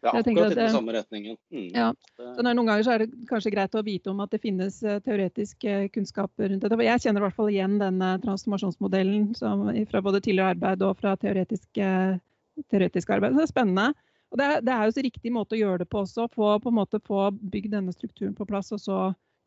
Ja, 0.04 0.12
akkurat 0.20 0.52
i 0.52 0.56
den 0.58 0.72
samme 0.72 0.92
retningen. 0.92 1.38
Mm. 1.48 1.68
Ja. 1.72 1.94
Så 2.20 2.44
Noen 2.44 2.68
ganger 2.68 2.84
så 2.84 2.92
er 2.92 3.06
det 3.06 3.28
kanskje 3.30 3.54
greit 3.54 3.76
å 3.80 3.84
vite 3.88 4.12
om 4.12 4.20
at 4.20 4.34
det 4.36 4.42
finnes 4.44 4.82
uh, 4.84 4.98
teoretisk 5.00 5.64
kunnskap 5.96 6.44
rundt 6.44 6.66
dette. 6.66 6.80
Jeg 6.84 7.04
kjenner 7.06 7.24
i 7.24 7.24
hvert 7.24 7.38
fall 7.38 7.52
igjen 7.54 7.78
denne 7.80 8.10
transformasjonsmodellen 8.26 9.30
som, 9.40 9.70
fra 9.88 10.02
både 10.04 10.20
tidligere 10.26 10.58
arbeid 10.58 10.84
og 10.84 11.00
fra 11.00 11.16
teoretisk, 11.22 11.80
teoretisk 12.68 13.16
arbeid. 13.16 13.32
Så 13.32 13.40
det 13.40 13.48
er 13.48 13.54
spennende. 13.54 13.88
Og 14.34 14.40
det, 14.42 14.50
det, 14.66 14.74
er 14.74 14.88
jo 14.88 14.96
så 14.96 15.04
riktig 15.06 15.32
måte 15.34 15.54
å 15.54 15.60
gjøre 15.60 15.84
det 15.84 15.90
på 15.94 16.02
også. 16.02 16.26
Få, 16.34 16.56
på 16.64 16.72
en 16.72 16.80
måte 16.80 17.00
få 17.06 17.28
bygd 17.54 17.76
denne 17.76 17.94
strukturen 17.94 18.34
på 18.34 18.48
plass 18.50 18.74
og 18.74 18.82
så 18.82 19.00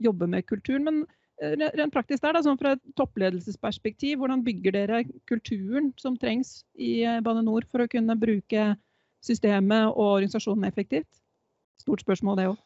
jobbe 0.03 0.29
med 0.31 0.47
kulturen. 0.47 0.87
Men 0.87 1.01
eh, 1.43 1.57
rent 1.75 1.95
praktisk 1.95 2.23
der, 2.23 2.37
da, 2.37 2.45
sånn 2.47 2.61
fra 2.61 2.77
et 2.77 2.85
toppledelsesperspektiv, 3.01 4.21
hvordan 4.21 4.45
bygger 4.47 4.77
dere 4.79 5.03
kulturen 5.27 5.91
som 5.99 6.15
trengs 6.21 6.61
i 6.79 7.01
eh, 7.03 7.19
Bane 7.27 7.43
NOR 7.43 7.67
for 7.73 7.83
å 7.83 7.91
kunne 7.91 8.19
bruke 8.21 8.69
systemet 9.27 9.91
og 9.91 10.21
organisasjonen 10.21 10.69
effektivt? 10.71 11.11
Stort 11.83 12.07
spørsmål, 12.07 12.39
det 12.39 12.49
òg. 12.53 12.63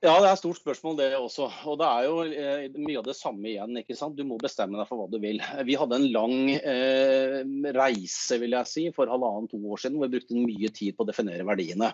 Ja, 0.00 0.14
det 0.16 0.30
er 0.30 0.32
et 0.32 0.40
stort 0.40 0.56
spørsmål 0.56 0.94
det 0.96 1.10
også. 1.18 1.50
Og 1.68 1.74
det 1.76 1.86
er 1.86 2.06
jo 2.06 2.20
eh, 2.24 2.78
mye 2.80 3.00
av 3.02 3.04
det 3.04 3.14
samme 3.18 3.50
igjen. 3.50 3.76
ikke 3.82 3.96
sant? 3.98 4.16
Du 4.16 4.24
må 4.24 4.38
bestemme 4.40 4.78
deg 4.80 4.88
for 4.88 4.96
hva 4.96 5.10
du 5.12 5.18
vil. 5.20 5.42
Vi 5.68 5.76
hadde 5.76 5.98
en 6.00 6.06
lang 6.14 6.36
eh, 6.56 7.42
reise 7.76 8.38
vil 8.40 8.56
jeg 8.56 8.70
si, 8.70 8.86
for 8.96 9.12
halvannen-to 9.12 9.60
år 9.60 9.82
siden 9.82 10.00
hvor 10.00 10.08
vi 10.08 10.16
brukte 10.16 10.40
mye 10.40 10.72
tid 10.72 10.96
på 10.96 11.04
å 11.04 11.10
definere 11.10 11.44
verdiene. 11.44 11.92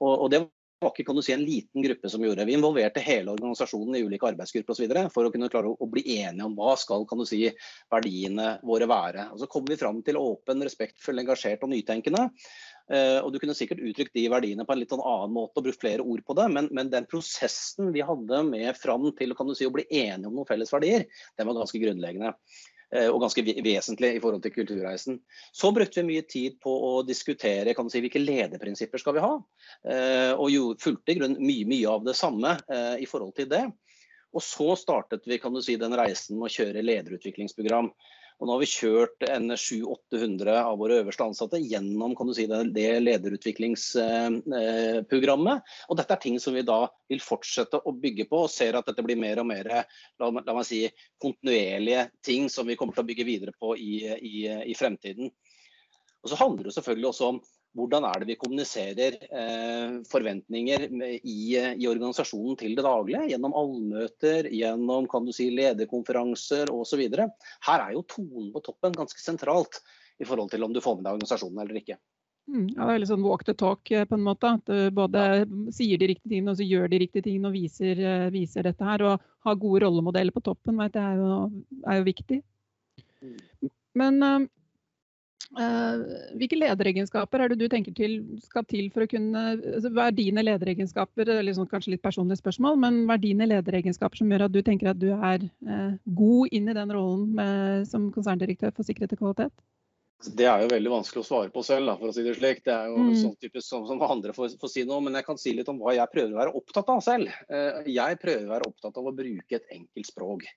Og, 0.00 0.10
og 0.10 0.32
det 0.34 0.42
var 0.80 0.92
ikke 0.92 1.06
kan 1.08 1.16
du 1.16 1.22
si, 1.24 1.32
en 1.32 1.44
liten 1.44 1.84
gruppe 1.84 2.10
som 2.12 2.24
gjorde 2.24 2.42
det. 2.42 2.48
Vi 2.50 2.56
involverte 2.58 3.00
hele 3.04 3.32
organisasjonen 3.32 3.96
i 3.96 4.02
ulike 4.04 4.28
arbeidsgrupper 4.28 4.76
videre, 4.82 5.06
for 5.12 5.24
å 5.24 5.32
kunne 5.32 5.48
klare 5.52 5.72
å, 5.72 5.88
bli 5.88 6.02
enige 6.18 6.44
om 6.44 6.56
hva 6.58 6.74
skal 6.80 7.06
kan 7.08 7.20
du 7.20 7.24
si, 7.28 7.46
verdiene 7.92 8.56
våre 8.66 8.88
være. 8.90 9.30
Og 9.32 9.40
Så 9.40 9.48
kom 9.52 9.64
vi 9.68 9.78
fram 9.80 10.02
til 10.04 10.20
åpen, 10.20 10.64
respektfull, 10.66 11.22
engasjert 11.22 11.64
og 11.64 11.72
nytenkende. 11.72 12.28
Uh, 12.92 13.24
og 13.24 13.32
Du 13.32 13.40
kunne 13.42 13.56
sikkert 13.56 13.80
uttrykt 13.82 14.14
de 14.14 14.28
verdiene 14.30 14.66
på 14.68 14.76
en 14.76 14.82
litt 14.82 14.92
sånn 14.92 15.02
annen 15.02 15.32
måte 15.34 15.58
og 15.58 15.66
brukt 15.66 15.80
flere 15.82 16.04
ord 16.04 16.22
på 16.26 16.36
det, 16.38 16.46
men, 16.52 16.68
men 16.76 16.92
den 16.92 17.08
prosessen 17.08 17.90
vi 17.96 18.04
hadde 18.04 18.44
med 18.46 18.76
fram 18.78 19.08
til 19.16 19.32
si, 19.56 19.66
å 19.66 19.74
bli 19.74 19.88
enige 19.88 20.28
om 20.28 20.36
noen 20.36 20.48
felles 20.48 20.72
verdier, 20.74 21.08
den 21.40 21.48
var 21.48 21.56
ganske 21.62 21.80
grunnleggende. 21.82 22.36
Uh, 22.94 23.08
og 23.10 23.18
ganske 23.24 23.42
vesentlig 23.66 24.12
i 24.14 24.20
forhold 24.22 24.44
til 24.44 24.52
kulturreisen. 24.54 25.16
Så 25.50 25.72
brukte 25.74 26.02
vi 26.02 26.12
mye 26.12 26.26
tid 26.30 26.60
på 26.62 26.70
å 26.70 26.92
diskutere 27.02 27.74
si, 27.74 28.02
hvilke 28.04 28.22
lederprinsipper 28.22 29.02
skal 29.02 29.16
vi 29.16 29.24
ha. 29.24 29.32
Uh, 29.82 30.32
og 30.36 30.52
jo, 30.52 30.68
fulgte 30.78 31.14
i 31.14 31.18
grunnen 31.18 31.42
mye, 31.42 31.66
mye 31.66 31.90
av 31.90 32.06
det 32.06 32.14
samme 32.14 32.54
i 33.02 33.08
forhold 33.10 33.34
til 33.38 33.50
det. 33.50 33.64
Og 34.36 34.44
så 34.44 34.76
startet 34.78 35.26
vi 35.26 35.40
si, 35.64 35.78
den 35.80 35.96
reisen 35.98 36.38
med 36.38 36.50
å 36.50 36.54
kjøre 36.58 36.84
lederutviklingsprogram. 36.84 37.90
Og 38.36 38.44
nå 38.44 38.52
har 38.52 38.60
vi 38.60 38.66
kjørt 38.68 39.22
en 39.30 39.48
700-800 39.56 40.58
av 40.60 40.74
våre 40.76 40.98
øverste 41.00 41.24
ansatte 41.24 41.56
gjennom 41.62 42.12
kan 42.18 42.26
du 42.28 42.34
si, 42.36 42.44
det, 42.50 42.58
det 42.76 43.00
lederutviklingsprogrammet. 43.00 45.62
Og 45.88 45.96
dette 45.96 46.12
er 46.12 46.20
ting 46.20 46.36
som 46.42 46.54
vi 46.56 46.62
da 46.68 46.88
vil 47.08 47.20
fortsette 47.24 47.80
å 47.80 47.92
bygge 47.96 48.24
på, 48.28 48.36
og 48.44 48.50
ser 48.52 48.76
at 48.76 48.86
dette 48.90 49.04
blir 49.06 49.16
mer 49.20 49.38
og 49.40 49.46
mer 49.48 49.64
la, 49.72 49.84
la 50.28 50.52
meg 50.52 50.66
si, 50.68 50.90
kontinuerlige 51.22 52.10
ting 52.26 52.50
som 52.52 52.66
vi 52.68 52.76
kommer 52.76 52.92
til 52.96 53.04
å 53.06 53.08
bygge 53.08 53.28
videre 53.28 53.52
på 53.56 53.76
i, 53.80 54.04
i, 54.04 54.44
i 54.68 54.74
fremtiden. 54.76 55.32
Og 56.20 56.28
så 56.28 56.36
handler 56.42 56.64
det 56.68 56.76
selvfølgelig 56.76 57.08
også 57.14 57.24
om 57.32 57.40
hvordan 57.76 58.06
er 58.08 58.22
det 58.22 58.30
vi 58.30 58.38
kommuniserer 58.40 59.18
eh, 59.26 59.98
forventninger 60.08 60.86
i, 61.18 61.36
i, 61.76 61.86
organisasjonen 61.90 62.56
til 62.60 62.76
det 62.78 62.84
daglige? 62.86 63.26
Gjennom 63.32 63.56
allmøter, 63.56 64.48
gjennom 64.52 65.08
kan 65.12 65.28
du 65.28 65.34
si, 65.36 65.50
lederkonferanser 65.54 66.72
osv. 66.72 67.04
Her 67.68 67.86
er 67.86 67.94
jo 67.96 68.04
tonen 68.08 68.50
på 68.54 68.64
toppen 68.64 68.96
ganske 68.96 69.20
sentralt 69.20 69.82
i 70.18 70.28
forhold 70.28 70.52
til 70.52 70.64
om 70.64 70.72
du 70.72 70.80
får 70.80 70.98
med 70.98 71.06
deg 71.08 71.18
organisasjonen 71.18 71.64
eller 71.64 71.82
ikke. 71.82 71.98
Mm, 72.46 72.66
ja, 72.76 72.84
det 72.86 72.92
er 72.94 73.00
litt 73.02 73.10
sånn 73.10 73.24
walk 73.26 73.42
the 73.46 73.56
talk 73.58 73.90
eh, 73.90 74.06
på 74.06 74.16
en 74.16 74.26
måte. 74.26 74.52
At 74.58 74.70
du 74.70 74.90
både 74.94 75.24
ja. 75.42 75.46
sier 75.74 76.00
de 76.00 76.12
riktige 76.12 76.32
tingene 76.32 76.54
og 76.54 76.60
så 76.60 76.66
gjør 76.66 76.90
de 76.92 77.00
riktige 77.02 77.26
tingene 77.26 77.50
og 77.50 77.56
viser, 77.58 78.00
eh, 78.00 78.28
viser 78.34 78.68
dette 78.68 78.86
her. 78.86 79.04
Og 79.04 79.30
ha 79.46 79.56
gode 79.58 79.82
rollemodeller 79.84 80.34
på 80.34 80.44
toppen 80.46 80.78
vet 80.80 80.96
jeg, 80.96 81.16
er, 81.16 81.22
jo, 81.22 81.80
er 81.84 82.00
jo 82.00 82.06
viktig. 82.06 82.40
Mm. 83.26 83.72
Men 83.98 84.22
eh, 84.22 84.46
hvilke 86.36 86.58
lederegenskaper 86.58 87.42
er 87.44 87.52
det 87.52 87.58
du 87.60 87.68
tenker 87.70 87.94
til 87.94 88.16
skal 88.42 88.64
til 88.66 88.88
for 88.92 89.04
å 89.04 89.08
kunne 89.10 89.42
altså, 89.54 89.92
Hva 89.94 90.08
er 90.08 90.16
dine 90.16 90.42
lederegenskaper, 90.42 91.30
liksom, 91.46 91.68
kanskje 91.70 91.94
litt 91.94 92.02
personlig 92.02 92.40
spørsmål, 92.40 92.76
men 92.82 92.98
hva 93.06 93.14
er 93.14 93.22
dine 93.22 93.48
lederegenskaper 93.52 94.18
som 94.20 94.32
gjør 94.32 94.48
at 94.48 94.56
du 94.56 94.60
tenker 94.66 94.90
at 94.90 95.00
du 95.00 95.12
er 95.14 95.46
uh, 95.68 95.94
god 96.18 96.56
inn 96.56 96.68
i 96.68 96.76
den 96.76 96.92
rollen 96.92 97.30
med, 97.38 97.86
som 97.88 98.10
konserndirektør 98.14 98.74
for 98.74 98.88
sikkerhet 98.88 99.14
og 99.16 99.22
kvalitet? 99.22 99.54
Det 100.24 100.46
er 100.48 100.62
jo 100.64 100.70
veldig 100.72 100.90
vanskelig 100.90 101.20
å 101.22 101.26
svare 101.28 101.52
på 101.52 101.62
selv, 101.66 101.92
for 102.00 102.08
å 102.08 102.14
si 102.16 102.24
det 102.24 102.34
slik. 102.38 102.62
Det 102.64 102.72
er 102.72 102.88
jo 102.88 103.02
mm. 103.04 103.14
sånn 103.20 103.36
type 103.42 103.60
som, 103.62 103.84
som 103.86 104.00
andre 104.02 104.32
får, 104.34 104.56
får, 104.58 104.72
si 104.72 104.84
noe, 104.88 105.02
men 105.04 105.18
jeg 105.18 105.26
kan 105.28 105.38
si 105.38 105.52
litt 105.54 105.68
om 105.70 105.78
hva 105.82 105.92
jeg 105.94 106.12
prøver 106.12 106.32
å 106.32 106.40
være 106.40 106.56
opptatt 106.56 106.92
av 106.94 107.02
selv. 107.04 107.32
Uh, 107.52 107.84
jeg 107.84 108.20
prøver 108.22 108.48
å 108.48 108.54
være 108.54 108.70
opptatt 108.72 108.96
av 108.98 109.10
å 109.10 109.14
bruke 109.14 109.60
et 109.60 109.76
enkelt 109.76 110.08
språk. 110.08 110.48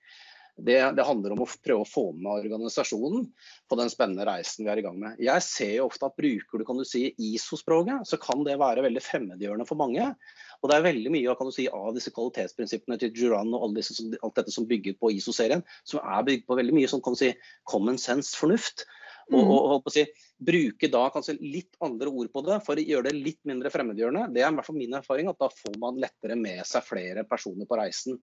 Det, 0.65 0.77
det, 0.97 1.05
handler 1.07 1.33
om 1.35 1.43
å 1.43 1.47
prøve 1.63 1.83
å 1.83 1.87
få 1.87 2.03
med 2.17 2.45
organisasjonen 2.45 3.25
på 3.69 3.77
den 3.79 3.91
spennende 3.91 4.25
reisen 4.27 4.65
vi 4.65 4.71
er 4.73 4.81
i 4.81 4.83
gang 4.85 4.97
med. 4.99 5.19
Jeg 5.23 5.45
ser 5.45 5.73
jo 5.77 5.87
ofte 5.87 6.09
at 6.09 6.17
bruker 6.19 6.61
du 6.61 6.65
kan 6.67 6.79
du 6.79 6.85
si, 6.87 7.05
ISO-språket, 7.15 8.07
så 8.09 8.19
kan 8.21 8.45
det 8.47 8.59
være 8.61 8.83
veldig 8.85 9.03
fremmedgjørende 9.03 9.67
for 9.69 9.79
mange. 9.79 10.11
Og 10.59 10.71
det 10.71 10.77
er 10.77 10.87
veldig 10.87 11.13
mye 11.15 11.35
kan 11.39 11.49
du 11.49 11.55
si, 11.55 11.67
av 11.71 11.91
disse 11.95 12.13
kvalitetsprinsippene 12.15 12.99
til 13.01 13.13
Duran 13.15 13.53
og 13.55 13.75
disse, 13.77 13.97
alt 14.19 14.39
dette 14.39 14.53
som 14.55 14.67
bygger 14.69 14.99
på 14.99 15.13
ISO-serien, 15.17 15.63
som 15.87 16.03
er 16.03 16.25
bygd 16.27 16.47
på 16.49 16.57
veldig 16.59 16.75
mye 16.75 16.91
sånn, 16.91 17.03
kan 17.05 17.15
du 17.15 17.21
si, 17.23 17.33
common 17.69 18.01
sense, 18.01 18.35
fornuft. 18.37 18.87
Og, 19.29 19.37
mm. 19.37 19.51
og, 19.53 19.73
og 19.85 19.93
si, 19.93 20.07
Bruke 20.39 20.87
da 20.87 21.01
kanskje 21.11 21.35
litt 21.43 21.75
andre 21.83 22.07
ord 22.07 22.29
på 22.31 22.41
det 22.47 22.61
for 22.63 22.79
å 22.79 22.83
gjøre 22.83 23.09
det 23.09 23.19
litt 23.19 23.41
mindre 23.47 23.71
fremmedgjørende. 23.73 24.29
Det 24.31 24.39
er 24.39 24.47
i 24.47 24.55
hvert 24.55 24.67
fall 24.69 24.77
min 24.79 24.95
erfaring 24.95 25.27
at 25.27 25.39
da 25.41 25.49
får 25.51 25.75
man 25.81 25.99
lettere 25.99 26.37
med 26.39 26.61
seg 26.67 26.85
flere 26.87 27.25
personer 27.27 27.67
på 27.67 27.79
reisen. 27.79 28.21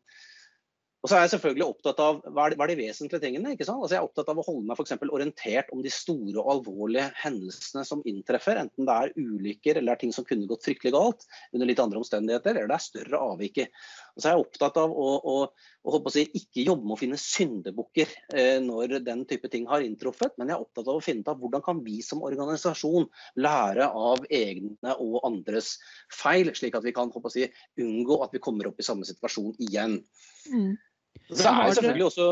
Og 1.06 1.10
så 1.12 1.20
er 1.20 1.20
jeg 1.22 1.36
selvfølgelig 1.36 1.66
opptatt 1.68 2.00
av 2.02 2.16
hva 2.34 2.48
er 2.48 2.50
de, 2.50 2.56
hva 2.58 2.66
er 2.66 2.70
de 2.72 2.76
vesentlige 2.80 3.22
tingene. 3.22 3.52
ikke 3.54 3.62
sant? 3.68 3.78
Altså 3.78 3.94
jeg 3.94 4.00
er 4.00 4.06
opptatt 4.08 4.30
av 4.32 4.40
å 4.42 4.44
holde 4.48 4.66
meg 4.66 4.78
for 4.80 5.12
orientert 5.14 5.68
om 5.70 5.82
de 5.84 5.90
store 5.94 6.40
og 6.42 6.48
alvorlige 6.50 7.04
hendelsene 7.20 7.84
som 7.86 8.00
inntreffer. 8.10 8.58
Enten 8.58 8.88
det 8.88 8.96
er 8.96 9.12
ulykker 9.14 9.78
eller 9.78 9.92
det 9.92 9.94
er 9.94 10.00
ting 10.00 10.14
som 10.16 10.26
kunne 10.26 10.48
gått 10.50 10.66
fryktelig 10.66 10.90
galt 10.96 11.22
under 11.54 11.70
litt 11.70 11.82
andre 11.84 12.00
omstendigheter, 12.00 12.58
eller 12.58 12.72
det 12.72 12.78
er 12.80 12.82
større 12.82 13.20
avvik. 13.22 13.60
Så 14.16 14.24
er 14.24 14.34
jeg 14.34 14.42
opptatt 14.48 14.80
av 14.82 14.96
å, 15.04 15.12
å, 15.30 15.36
å, 15.86 16.00
å 16.00 16.12
si, 16.16 16.24
ikke 16.40 16.64
jobbe 16.66 16.88
med 16.88 16.96
å 16.96 16.98
finne 17.04 17.20
syndebukker 17.22 18.16
eh, 18.34 18.58
når 18.66 18.96
den 19.06 19.22
type 19.30 19.52
ting 19.52 19.70
har 19.70 19.86
inntruffet, 19.86 20.34
men 20.40 20.50
jeg 20.50 20.58
er 20.58 20.66
opptatt 20.66 20.90
av 20.90 20.98
å 20.98 21.04
finne 21.06 21.22
ut 21.22 21.30
av 21.30 21.38
hvordan 21.38 21.62
kan 21.68 21.84
vi 21.86 22.00
som 22.02 22.26
organisasjon 22.26 23.06
lære 23.46 23.86
av 23.86 24.26
egne 24.26 24.98
og 24.98 25.20
andres 25.22 25.76
feil, 26.10 26.50
slik 26.58 26.74
at 26.74 26.90
vi 26.90 26.96
kan 26.98 27.14
si, 27.30 27.46
unngå 27.78 28.18
at 28.26 28.34
vi 28.34 28.42
kommer 28.42 28.72
opp 28.72 28.82
i 28.82 28.90
samme 28.90 29.06
situasjon 29.06 29.54
igjen. 29.70 30.00
Mm. 30.50 30.74
Så 31.30 31.48
er 31.50 31.68
jeg 31.68 31.76
selvfølgelig 31.78 32.06
også 32.06 32.26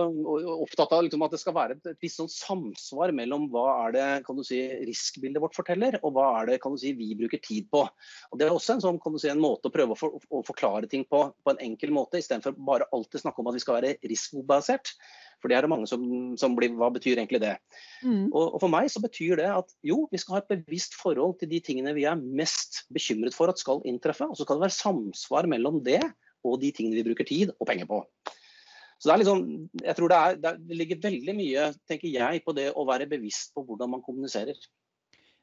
opptatt 0.65 0.93
av 0.95 1.03
liksom, 1.07 1.25
at 1.27 1.35
det 1.35 1.41
skal 1.43 1.57
være 1.57 1.77
et, 1.77 1.89
et 1.95 2.05
visst 2.05 2.21
sånn 2.21 2.31
samsvar 2.31 3.13
mellom 3.17 3.49
hva 3.53 3.65
er 3.87 3.95
det 3.97 4.07
kan 4.27 4.39
du 4.39 4.45
si, 4.47 4.61
riskbildet 4.87 5.43
vårt 5.43 5.57
forteller, 5.59 5.99
og 6.03 6.15
hva 6.15 6.29
er 6.41 6.53
det 6.53 6.61
kan 6.63 6.75
du 6.75 6.81
si, 6.81 6.95
vi 6.99 7.11
bruker 7.19 7.43
tid 7.43 7.67
på. 7.73 7.83
Og 8.31 8.41
Det 8.41 8.47
er 8.47 8.55
også 8.55 8.77
en, 8.77 8.85
sånn, 8.85 9.01
kan 9.03 9.15
du 9.15 9.21
si, 9.23 9.31
en 9.33 9.43
måte 9.43 9.71
å 9.71 9.75
prøve 9.75 9.97
å, 9.97 9.99
for, 9.99 10.23
å 10.31 10.45
forklare 10.47 10.91
ting 10.91 11.07
på 11.11 11.25
på 11.45 11.53
en 11.53 11.61
enkel 11.63 11.93
måte, 11.95 12.21
istedenfor 12.21 12.57
bare 12.67 12.89
alltid 12.95 13.25
snakke 13.25 13.43
om 13.43 13.51
at 13.51 13.59
vi 13.59 13.63
skal 13.65 13.79
være 13.79 13.95
risikobasert. 14.07 14.95
For 15.43 15.53
det 15.53 15.59
er 15.59 15.67
det 15.67 15.73
mange 15.75 15.89
som, 15.91 16.05
som 16.41 16.55
blir 16.57 16.73
Hva 16.79 16.89
betyr 16.95 17.19
egentlig 17.19 17.43
det? 17.43 17.57
Mm. 18.01 18.31
Og, 18.31 18.55
og, 18.55 18.59
For 18.63 18.73
meg 18.73 18.89
så 18.93 19.03
betyr 19.05 19.43
det 19.43 19.51
at 19.53 19.75
jo, 19.85 20.05
vi 20.13 20.21
skal 20.23 20.39
ha 20.39 20.41
et 20.41 20.53
bevisst 20.55 20.97
forhold 20.97 21.37
til 21.41 21.51
de 21.51 21.61
tingene 21.65 21.93
vi 21.97 22.07
er 22.09 22.17
mest 22.17 22.85
bekymret 22.95 23.37
for 23.37 23.53
at 23.53 23.61
skal 23.61 23.83
inntreffe. 23.85 24.25
Og 24.31 24.39
så 24.39 24.47
skal 24.47 24.59
det 24.59 24.67
være 24.69 24.79
samsvar 24.79 25.51
mellom 25.51 25.83
det 25.85 26.01
og 26.45 26.59
de 26.63 26.73
tingene 26.77 26.97
vi 26.97 27.07
bruker 27.11 27.29
tid 27.29 27.53
og 27.59 27.69
penger 27.69 27.89
på. 27.91 28.01
Så 29.05 29.11
det, 29.11 29.15
er 29.15 29.21
liksom, 29.21 29.41
jeg 29.85 29.97
tror 29.99 30.09
det, 30.09 30.17
er, 30.17 30.37
det, 30.41 30.77
ligger 30.79 31.03
veldig 31.03 31.33
mye 31.37 31.67
tenker 31.91 32.09
jeg, 32.09 32.41
på 32.47 32.55
det 32.57 32.71
å 32.73 32.87
være 32.89 33.05
bevisst 33.11 33.51
på 33.53 33.61
hvordan 33.69 33.91
man 33.93 34.01
kommuniserer. 34.07 34.57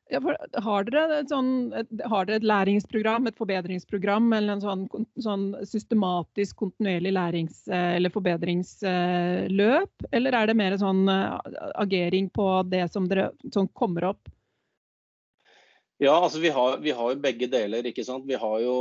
Ja, 0.10 0.18
har, 0.66 0.88
dere 0.90 1.20
et 1.22 1.30
sånn, 1.30 1.70
har, 1.70 2.26
dere 2.26 2.40
et 2.42 2.48
læringsprogram, 2.50 3.30
et 3.30 3.38
forbedringsprogram 3.38 4.34
eller 4.34 4.58
en 4.58 4.64
sånn, 4.66 5.06
sånn 5.22 5.46
systematisk 5.70 6.58
kontinuerlig 6.64 7.14
lærings- 7.14 7.70
eller 7.70 8.10
forbedringsløp? 8.18 10.10
Eller 10.10 10.40
er 10.42 10.50
det 10.50 10.58
mer 10.58 10.80
sånn 10.82 11.06
eh, 11.06 11.38
agering 11.86 12.34
på 12.34 12.50
det 12.74 12.88
som, 12.98 13.06
dere, 13.14 13.30
som 13.54 13.70
kommer 13.78 14.10
opp 14.10 14.34
ja, 16.02 16.16
altså 16.18 16.40
vi 16.42 16.50
har, 16.50 16.80
vi 16.82 16.94
har, 16.98 17.12
jo 17.14 17.22
begge 17.22 17.46
deler. 17.52 17.86
ikke 17.86 18.06
sant? 18.06 18.26
Vi 18.26 18.38
har 18.42 18.56
jo, 18.64 18.76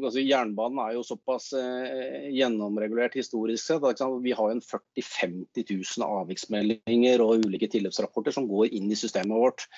altså 0.00 0.22
Jernbanen 0.24 0.80
er 0.80 0.94
jo 0.96 1.02
såpass 1.04 1.50
eh, 1.52 2.30
gjennomregulert 2.32 3.18
historisk 3.18 3.66
sett. 3.66 3.84
Vi 4.24 4.32
har 4.32 4.48
jo 4.48 4.56
en 4.56 4.64
40 4.64 5.04
000-50 5.04 5.74
000 6.00 6.06
avviksmeldinger 6.22 7.20
og 7.20 7.44
ulike 7.44 7.68
tilløpsrapporter 7.68 8.32
som 8.32 8.48
går 8.48 8.72
inn 8.72 8.88
i 8.88 8.96
systemet 8.96 9.36
vårt 9.36 9.68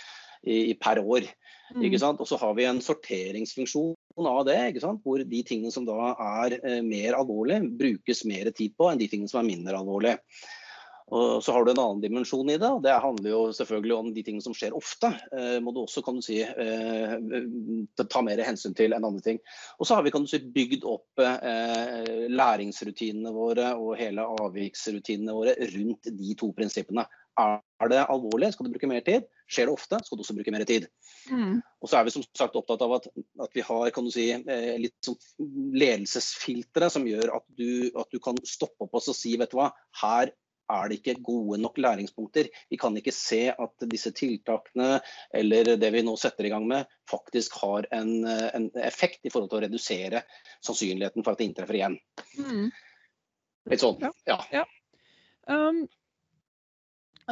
i, 0.47 0.71
i 0.71 0.79
per 0.79 1.03
år. 1.03 1.27
Mm. 1.73 1.83
ikke 1.89 1.99
sant? 1.99 2.23
Og 2.23 2.31
så 2.31 2.39
har 2.39 2.55
vi 2.55 2.69
en 2.69 2.79
sorteringsfunksjon 2.85 4.31
av 4.31 4.43
det, 4.47 4.59
ikke 4.71 4.87
sant? 4.87 5.03
hvor 5.03 5.19
de 5.19 5.45
tingene 5.49 5.75
som 5.75 5.87
da 5.89 6.13
er 6.15 6.61
eh, 6.61 6.81
mer 6.87 7.19
alvorlige, 7.19 7.73
brukes 7.83 8.23
mer 8.29 8.55
tid 8.55 8.79
på 8.79 8.91
enn 8.91 9.03
de 9.03 9.11
tingene 9.11 9.35
som 9.35 9.43
er 9.43 9.51
mindre 9.51 9.83
alvorlige. 9.83 10.21
Og 11.13 11.43
så 11.45 11.53
har 11.53 11.65
du 11.65 11.73
en 11.73 11.81
annen 11.83 12.01
dimensjon 12.01 12.49
i 12.49 12.57
det, 12.57 12.69
og 12.73 12.81
det 12.87 12.95
handler 13.05 13.35
jo 13.35 13.41
selvfølgelig 13.53 13.97
om 13.99 14.11
de 14.15 14.23
tingene 14.25 14.45
som 14.45 14.55
skjer 14.57 14.77
ofte. 14.77 15.11
Eh, 15.37 15.59
må 15.61 15.75
du 15.75 15.83
også 15.83 16.01
kan 16.05 16.17
du 16.17 16.25
si, 16.25 16.39
eh, 16.41 17.17
ta 18.01 18.23
mer 18.25 18.41
hensyn 18.47 18.77
til 18.79 18.97
enn 18.97 19.05
andre 19.05 19.25
ting. 19.25 19.41
Og 19.77 19.89
så 19.89 19.99
har 19.99 20.07
vi 20.07 20.13
kan 20.15 20.25
du 20.25 20.31
si, 20.31 20.41
bygd 20.55 20.87
opp 20.89 21.21
eh, 21.21 22.29
læringsrutinene 22.33 23.35
våre 23.37 23.75
og 23.77 23.99
hele 24.01 24.25
avviksrutinene 24.25 25.37
våre 25.37 25.57
rundt 25.75 26.09
de 26.17 26.39
to 26.41 26.49
prinsippene. 26.57 27.05
Er 27.41 27.89
det 27.89 28.03
alvorlig, 28.13 28.53
skal 28.53 28.67
du 28.67 28.73
bruke 28.73 28.89
mer 28.89 29.05
tid. 29.05 29.25
Skjer 29.53 29.69
det 29.69 29.77
ofte, 29.77 30.01
skal 30.05 30.17
du 30.17 30.25
også 30.25 30.37
bruke 30.37 30.53
mer 30.53 30.65
tid. 30.69 30.87
Mm. 31.29 31.61
Og 31.83 31.91
så 31.91 31.99
er 31.99 32.07
vi 32.07 32.15
som 32.15 32.25
sagt 32.37 32.57
opptatt 32.57 32.85
av 32.85 32.97
at, 32.99 33.09
at 33.45 33.57
vi 33.57 33.65
har 33.69 33.93
kan 33.93 34.09
du 34.09 34.13
si, 34.15 34.31
eh, 34.33 34.75
litt 34.81 34.97
sånn 35.05 35.19
ledelsesfiltre 35.77 36.89
som 36.93 37.05
gjør 37.09 37.37
at 37.37 37.45
du, 37.59 37.91
at 38.01 38.09
du 38.13 38.21
kan 38.23 38.39
stoppe 38.49 38.87
opp 38.87 38.97
og 38.97 39.13
si 39.13 39.37
vet 39.41 39.53
du 39.53 39.59
hva, 39.61 39.73
her 40.01 40.33
er 40.73 40.91
det 40.91 41.01
ikke 41.01 41.21
gode 41.25 41.61
nok 41.63 41.79
læringspunkter. 41.83 42.49
Vi 42.71 42.79
kan 42.81 42.97
ikke 42.99 43.15
se 43.15 43.43
at 43.53 43.87
disse 43.91 44.13
tiltakene 44.17 45.01
eller 45.35 45.75
det 45.81 45.93
vi 45.95 46.05
nå 46.07 46.17
setter 46.21 46.49
i 46.49 46.53
gang 46.53 46.67
med, 46.69 46.91
faktisk 47.11 47.59
har 47.63 47.89
en, 47.95 48.25
en 48.27 48.71
effekt 48.83 49.27
i 49.27 49.33
forhold 49.33 49.53
til 49.53 49.61
å 49.61 49.65
redusere 49.67 50.25
sannsynligheten 50.65 51.25
for 51.25 51.35
at 51.35 51.43
det 51.43 51.51
inntreffer 51.51 51.81
igjen. 51.81 51.99
Mm. 52.39 52.71
Litt 53.71 53.83
sånn, 53.83 54.01
ja. 54.27 54.39
ja. 54.51 54.65
Um, 55.47 55.85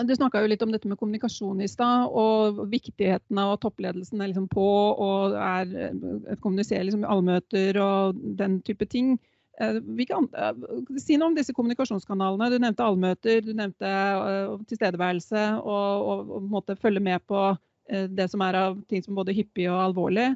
du 0.06 0.14
snakka 0.14 0.40
jo 0.42 0.50
litt 0.50 0.62
om 0.62 0.70
dette 0.72 0.88
med 0.88 0.98
kommunikasjon 1.00 1.60
i 1.64 1.68
stad, 1.68 2.12
og 2.14 2.62
viktigheten 2.70 3.40
av 3.42 3.56
at 3.56 3.64
toppledelsen 3.64 4.22
er 4.22 4.30
liksom 4.30 4.46
på 4.52 4.68
og 4.94 5.34
er, 5.34 5.72
eh, 5.74 6.38
kommuniserer 6.40 6.86
liksom 6.86 7.04
allmøter 7.04 7.78
og 7.82 8.20
den 8.38 8.60
type 8.66 8.86
ting. 8.86 9.16
Eh, 9.60 10.06
kan, 10.08 10.28
eh, 10.32 10.52
si 10.98 11.18
noe 11.20 11.30
om 11.30 11.36
disse 11.36 11.54
kommunikasjonskanalene. 11.56 12.50
Du 12.50 12.60
nevnte 12.62 12.84
allmøter, 12.86 13.42
du 13.44 13.52
nevnte 13.56 13.88
uh, 13.90 14.54
tilstedeværelse 14.70 15.42
og, 15.60 16.12
og, 16.12 16.54
og 16.56 16.78
følge 16.80 17.02
med 17.04 17.20
på 17.28 17.50
det 17.90 18.28
som 18.30 18.42
er 18.46 18.54
av 18.54 18.76
ting 18.86 19.02
som 19.02 19.16
både 19.18 19.34
hyppig 19.34 19.66
og 19.66 19.80
alvorlig. 19.82 20.28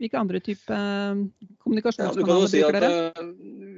Hvilke 0.00 0.16
andre 0.18 0.40
typer 0.42 0.72
uh, 0.72 1.20
kommunikasjonskanaler 1.62 2.40
ja, 2.40 2.48
si 2.48 2.62
bruker 2.64 2.86
dere? 2.86 3.26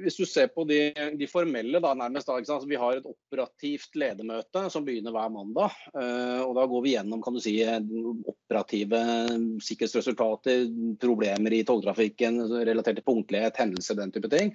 Hvis 0.01 0.17
du 0.17 0.23
ser 0.29 0.47
på 0.53 0.63
de, 0.69 0.79
de 1.19 1.27
formelle, 1.29 1.81
da, 1.83 1.91
nærmest 1.99 2.29
da, 2.29 2.39
altså, 2.39 2.69
Vi 2.69 2.79
har 2.79 2.97
et 2.97 3.05
operativt 3.09 3.99
ledermøte 3.99 4.63
som 4.73 4.87
begynner 4.87 5.13
hver 5.13 5.29
mandag. 5.33 5.75
og 6.45 6.55
Da 6.55 6.65
går 6.71 6.83
vi 6.85 6.93
gjennom 6.95 7.21
kan 7.25 7.35
du 7.35 7.41
si, 7.43 7.57
operative 8.31 9.01
sikkerhetsresultater, 9.67 10.69
problemer 11.01 11.57
i 11.57 11.63
togtrafikken 11.67 12.39
relatert 12.55 13.01
til 13.01 13.09
punktlighet, 13.09 13.59
hendelser, 13.59 13.99
den 13.99 14.15
type 14.15 14.31
ting. 14.31 14.53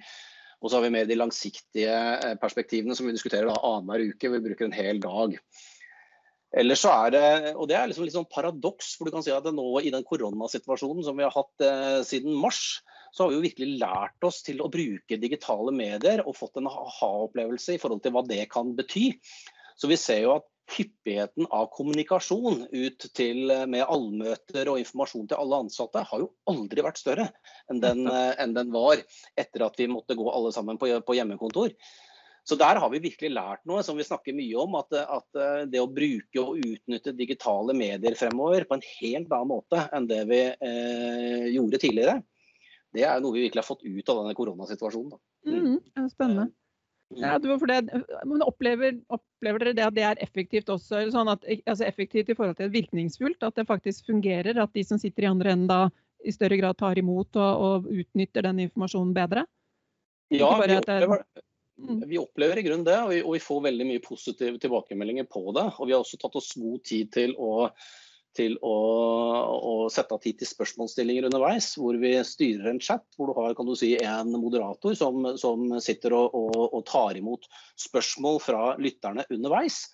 Og 0.63 0.71
så 0.71 0.79
har 0.79 0.85
vi 0.85 0.93
mer 0.95 1.07
de 1.09 1.19
langsiktige 1.19 1.93
eh, 1.93 2.35
perspektivene 2.39 2.95
som 2.95 3.09
vi 3.09 3.15
diskuterer 3.15 3.51
annenhver 3.51 4.07
uke. 4.13 4.31
Vi 4.31 4.43
bruker 4.45 4.69
en 4.69 4.75
hel 4.75 5.01
dag. 5.03 5.35
Ellers 6.55 6.83
så 6.85 6.93
er 6.93 7.13
det, 7.15 7.27
og 7.57 7.67
det 7.67 7.75
er 7.75 7.89
liksom 7.89 8.05
litt 8.05 8.15
sånn 8.15 8.29
paradoks, 8.29 8.93
for 8.95 9.09
du 9.09 9.15
kan 9.15 9.23
si 9.25 9.33
at 9.33 9.47
nå 9.49 9.67
i 9.81 9.91
den 9.91 10.05
koronasituasjonen 10.05 11.03
som 11.05 11.17
vi 11.17 11.25
har 11.25 11.33
hatt 11.33 11.65
eh, 11.65 11.99
siden 12.05 12.37
mars, 12.37 12.77
så 13.13 13.23
har 13.23 13.31
vi 13.31 13.39
jo 13.39 13.45
virkelig 13.45 13.79
lært 13.81 14.25
oss 14.25 14.39
til 14.45 14.61
å 14.61 14.69
bruke 14.73 15.19
digitale 15.21 15.73
medier 15.75 16.23
og 16.23 16.37
fått 16.37 16.61
en 16.61 16.69
aha-opplevelse 16.69 17.75
i 17.75 17.81
forhold 17.81 18.05
til 18.05 18.13
hva 18.15 18.23
det 18.25 18.45
kan 18.53 18.71
bety. 18.77 19.11
Så 19.77 19.89
vi 19.89 19.97
ser 19.97 20.23
jo 20.23 20.37
at 20.37 20.47
hyppigheten 20.71 21.47
av 21.51 21.67
kommunikasjon 21.73 22.67
ut 22.71 23.05
til, 23.15 23.51
eh, 23.51 23.65
med 23.69 23.83
allmøter 23.83 24.69
og 24.71 24.79
informasjon 24.81 25.27
til 25.27 25.39
alle 25.39 25.59
ansatte 25.65 26.05
har 26.07 26.23
jo 26.23 26.31
aldri 26.49 26.85
vært 26.85 27.01
større 27.01 27.27
enn 27.69 27.81
den, 27.83 28.07
eh, 28.07 28.33
enn 28.39 28.55
den 28.55 28.71
var 28.71 29.03
etter 29.37 29.65
at 29.65 29.77
vi 29.77 29.87
måtte 29.91 30.15
gå 30.15 30.25
alle 30.31 30.53
sammen 30.55 30.79
på, 30.79 30.87
på, 31.03 31.15
hjemmekontor. 31.17 31.75
Så 32.43 32.57
der 32.59 32.75
har 32.75 32.89
vi 32.91 32.99
virkelig 32.99 33.31
lært 33.31 33.63
noe 33.65 33.83
som 33.83 33.95
vi 33.95 34.03
snakker 34.03 34.35
mye 34.35 34.55
om. 34.59 34.75
At, 34.75 34.91
at 34.91 35.39
eh, 35.39 35.65
det 35.71 35.79
å 35.79 35.91
bruke 35.91 36.41
og 36.41 36.59
utnytte 36.59 37.15
digitale 37.15 37.75
medier 37.75 38.15
fremover 38.19 38.65
på 38.67 38.79
en 38.79 38.87
helt 38.99 39.31
annen 39.31 39.51
måte 39.51 39.87
enn 39.95 40.07
det 40.07 40.23
vi 40.31 40.41
eh, 40.51 41.47
gjorde 41.55 41.79
tidligere, 41.83 42.21
det 42.93 43.07
er 43.09 43.21
noe 43.23 43.33
vi 43.33 43.47
virkelig 43.47 43.63
har 43.63 43.71
fått 43.71 43.87
ut 43.87 44.09
av 44.09 44.19
denne 44.21 44.35
koronasituasjonen. 44.37 45.15
Mm. 45.47 45.79
Mm, 45.97 46.09
spennende. 46.11 46.51
Ja, 47.19 47.37
det, 47.39 47.81
men 48.25 48.43
opplever, 48.45 48.95
opplever, 49.13 49.65
dere 49.65 49.75
det 49.77 49.85
at 49.85 49.95
det 49.97 50.05
er 50.07 50.21
effektivt 50.23 50.71
også? 50.71 51.01
Sånn 51.13 51.31
at, 51.31 51.45
altså 51.69 51.85
effektivt 51.87 52.31
i 52.31 52.35
forhold 52.37 52.57
til 52.59 52.71
virkningsfullt? 52.73 53.43
At 53.45 53.57
det 53.59 53.67
faktisk 53.69 54.09
fungerer? 54.09 54.57
At 54.61 54.73
de 54.73 54.85
som 54.87 55.01
sitter 55.01 55.27
i 55.27 55.31
andre 55.31 55.53
enden 55.53 55.69
da 55.71 55.81
i 56.23 56.31
større 56.31 56.57
grad 56.59 56.79
tar 56.79 56.99
imot 56.99 57.35
og, 57.35 57.65
og 57.67 57.89
utnytter 57.91 58.47
den 58.47 58.63
informasjonen 58.65 59.13
bedre? 59.15 59.45
Ja, 60.33 60.49
vi 60.63 60.77
opplever, 60.77 61.25
mm. 61.77 61.99
vi 62.09 62.17
opplever, 62.21 62.59
i 62.59 62.65
grunnen 62.65 62.87
det, 62.87 62.97
og 63.03 63.11
vi, 63.11 63.19
og 63.21 63.35
vi 63.35 63.43
får 63.43 63.65
veldig 63.67 63.89
mye 63.91 64.03
positive 64.03 64.61
tilbakemeldinger 64.63 65.27
på 65.29 65.43
det. 65.57 65.67
Og 65.77 65.89
vi 65.89 65.95
har 65.95 66.01
også 66.01 66.19
tatt 66.21 66.39
oss 66.39 66.53
god 66.57 66.81
tid 66.87 67.11
til 67.13 67.35
å 67.37 67.67
til 68.37 68.55
å, 68.65 68.75
å, 69.53 69.73
sette 69.93 70.15
av 70.15 70.21
tid 70.23 70.39
til 70.39 70.49
spørsmålsstillinger 70.49 71.27
underveis, 71.29 71.73
hvor 71.79 71.97
vi 72.01 72.15
styrer 72.27 72.71
en 72.71 72.81
chat 72.81 73.05
hvor 73.17 73.29
du 73.29 73.37
har 73.37 73.53
kan 73.57 73.67
du 73.69 73.75
si, 73.77 73.93
en 74.01 74.33
moderator 74.33 74.95
som, 74.97 75.33
som 75.39 75.67
sitter 75.83 76.15
og, 76.17 76.33
og, 76.37 76.57
og, 76.69 76.81
tar 76.89 77.19
imot 77.19 77.45
spørsmål 77.87 78.41
fra 78.43 78.63
lytterne 78.81 79.27
underveis. 79.33 79.85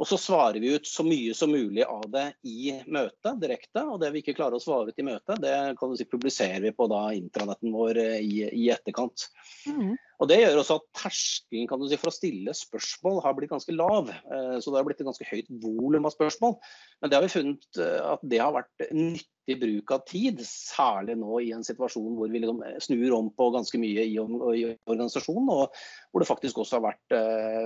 Og 0.00 0.08
så 0.08 0.16
svarer 0.18 0.56
vi 0.62 0.72
ut 0.72 0.86
så 0.88 1.04
mye 1.04 1.34
som 1.36 1.52
mulig 1.52 1.84
av 1.84 2.06
det 2.10 2.24
i 2.48 2.72
møtet 2.90 3.42
direkte. 3.42 3.82
Og 3.84 4.00
det 4.00 4.08
vi 4.14 4.22
ikke 4.22 4.34
klarer 4.38 4.56
å 4.56 4.62
svare 4.62 4.90
ut 4.90 4.98
i 4.98 5.04
møtet, 5.06 5.42
det 5.44 5.52
kan 5.78 5.92
du 5.92 5.98
si, 5.98 6.08
publiserer 6.08 6.64
vi 6.64 6.72
på 6.74 6.88
da, 6.90 7.04
intranetten 7.14 7.74
vår 7.74 8.00
i, 8.16 8.46
i 8.48 8.70
etterkant. 8.72 9.28
Mm. 9.68 9.92
Og 10.22 10.28
Det 10.30 10.38
gjør 10.38 10.60
også 10.60 10.78
at 10.78 10.84
terskelen 11.00 11.66
kan 11.66 11.80
du 11.82 11.88
si, 11.90 11.98
for 11.98 12.12
å 12.12 12.14
stille 12.14 12.54
spørsmål 12.54 13.18
har 13.24 13.34
blitt 13.34 13.50
ganske 13.50 13.74
lav. 13.74 14.12
Eh, 14.12 14.56
så 14.62 14.70
det 14.70 14.78
har 14.78 14.86
blitt 14.86 15.02
et 15.02 15.08
ganske 15.08 15.26
høyt 15.26 15.50
volum 15.64 16.06
av 16.06 16.14
spørsmål. 16.14 16.54
Men 17.02 17.10
det 17.10 17.18
har 17.18 17.26
vi 17.26 17.32
funnet 17.32 17.80
eh, 17.82 17.98
at 18.06 18.22
det 18.30 18.38
har 18.38 18.54
vært 18.54 18.86
nyttig 18.94 19.58
bruk 19.58 19.94
av 19.96 20.06
tid. 20.06 20.44
Særlig 20.46 21.18
nå 21.18 21.42
i 21.42 21.50
en 21.56 21.66
situasjon 21.66 22.14
hvor 22.20 22.30
vi 22.30 22.44
liksom 22.44 22.62
snur 22.86 23.18
om 23.18 23.32
på 23.34 23.50
ganske 23.56 23.82
mye 23.82 24.06
i, 24.06 24.14
i 24.14 24.64
organisasjonen. 24.86 25.50
Og 25.50 25.82
hvor 26.14 26.22
det 26.22 26.30
faktisk 26.30 26.62
også 26.62 26.78
har 26.78 26.86
vært, 26.92 27.18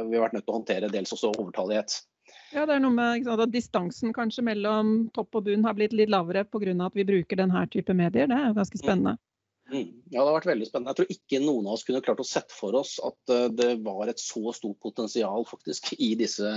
vi 0.08 0.16
har 0.16 0.24
vært 0.24 0.38
nødt 0.38 0.48
til 0.48 0.54
å 0.54 0.60
håndtere 0.62 0.92
dels 0.96 1.12
også 1.12 1.36
overtallighet. 1.36 2.00
Ja, 2.54 2.64
det 2.64 2.78
er 2.78 2.82
noe 2.82 2.94
med 2.94 3.26
sant, 3.26 3.42
at 3.42 3.52
Distansen 3.52 4.16
kanskje 4.16 4.44
mellom 4.48 4.96
topp 5.14 5.36
og 5.36 5.48
bunn 5.50 5.66
har 5.66 5.76
blitt 5.76 5.94
litt 5.96 6.10
lavere 6.12 6.46
pga. 6.48 6.72
at 6.86 6.96
vi 6.96 7.04
bruker 7.04 7.36
denne 7.36 7.66
type 7.68 7.92
medier. 7.92 8.30
Det 8.30 8.38
er 8.38 8.48
jo 8.48 8.56
ganske 8.56 8.80
spennende. 8.80 9.18
Mm. 9.72 9.88
Ja, 10.12 10.20
det 10.20 10.26
har 10.28 10.36
vært 10.36 10.48
veldig 10.52 10.66
spennende. 10.68 10.92
Jeg 10.92 10.98
tror 11.00 11.14
ikke 11.16 11.40
noen 11.42 11.66
av 11.66 11.74
oss 11.74 11.84
kunne 11.86 12.02
klart 12.04 12.22
å 12.22 12.26
sette 12.26 12.54
for 12.54 12.76
oss 12.78 12.96
at 13.02 13.32
uh, 13.34 13.48
det 13.50 13.72
var 13.86 14.10
et 14.10 14.22
så 14.22 14.52
stort 14.54 14.78
potensial 14.82 15.46
faktisk 15.48 15.90
i 15.98 16.12
disse, 16.18 16.52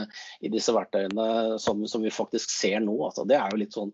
i 0.45 0.51
disse 0.53 0.75
verktøyene 0.75 1.57
som, 1.61 1.81
som, 1.89 2.05
vi 2.05 2.13
faktisk 2.13 2.53
ser 2.53 2.83
nå. 2.85 2.93
Altså, 3.07 3.25
det 3.29 3.39
er 3.39 3.49
jo 3.49 3.61
litt 3.63 3.77
sånn 3.77 3.93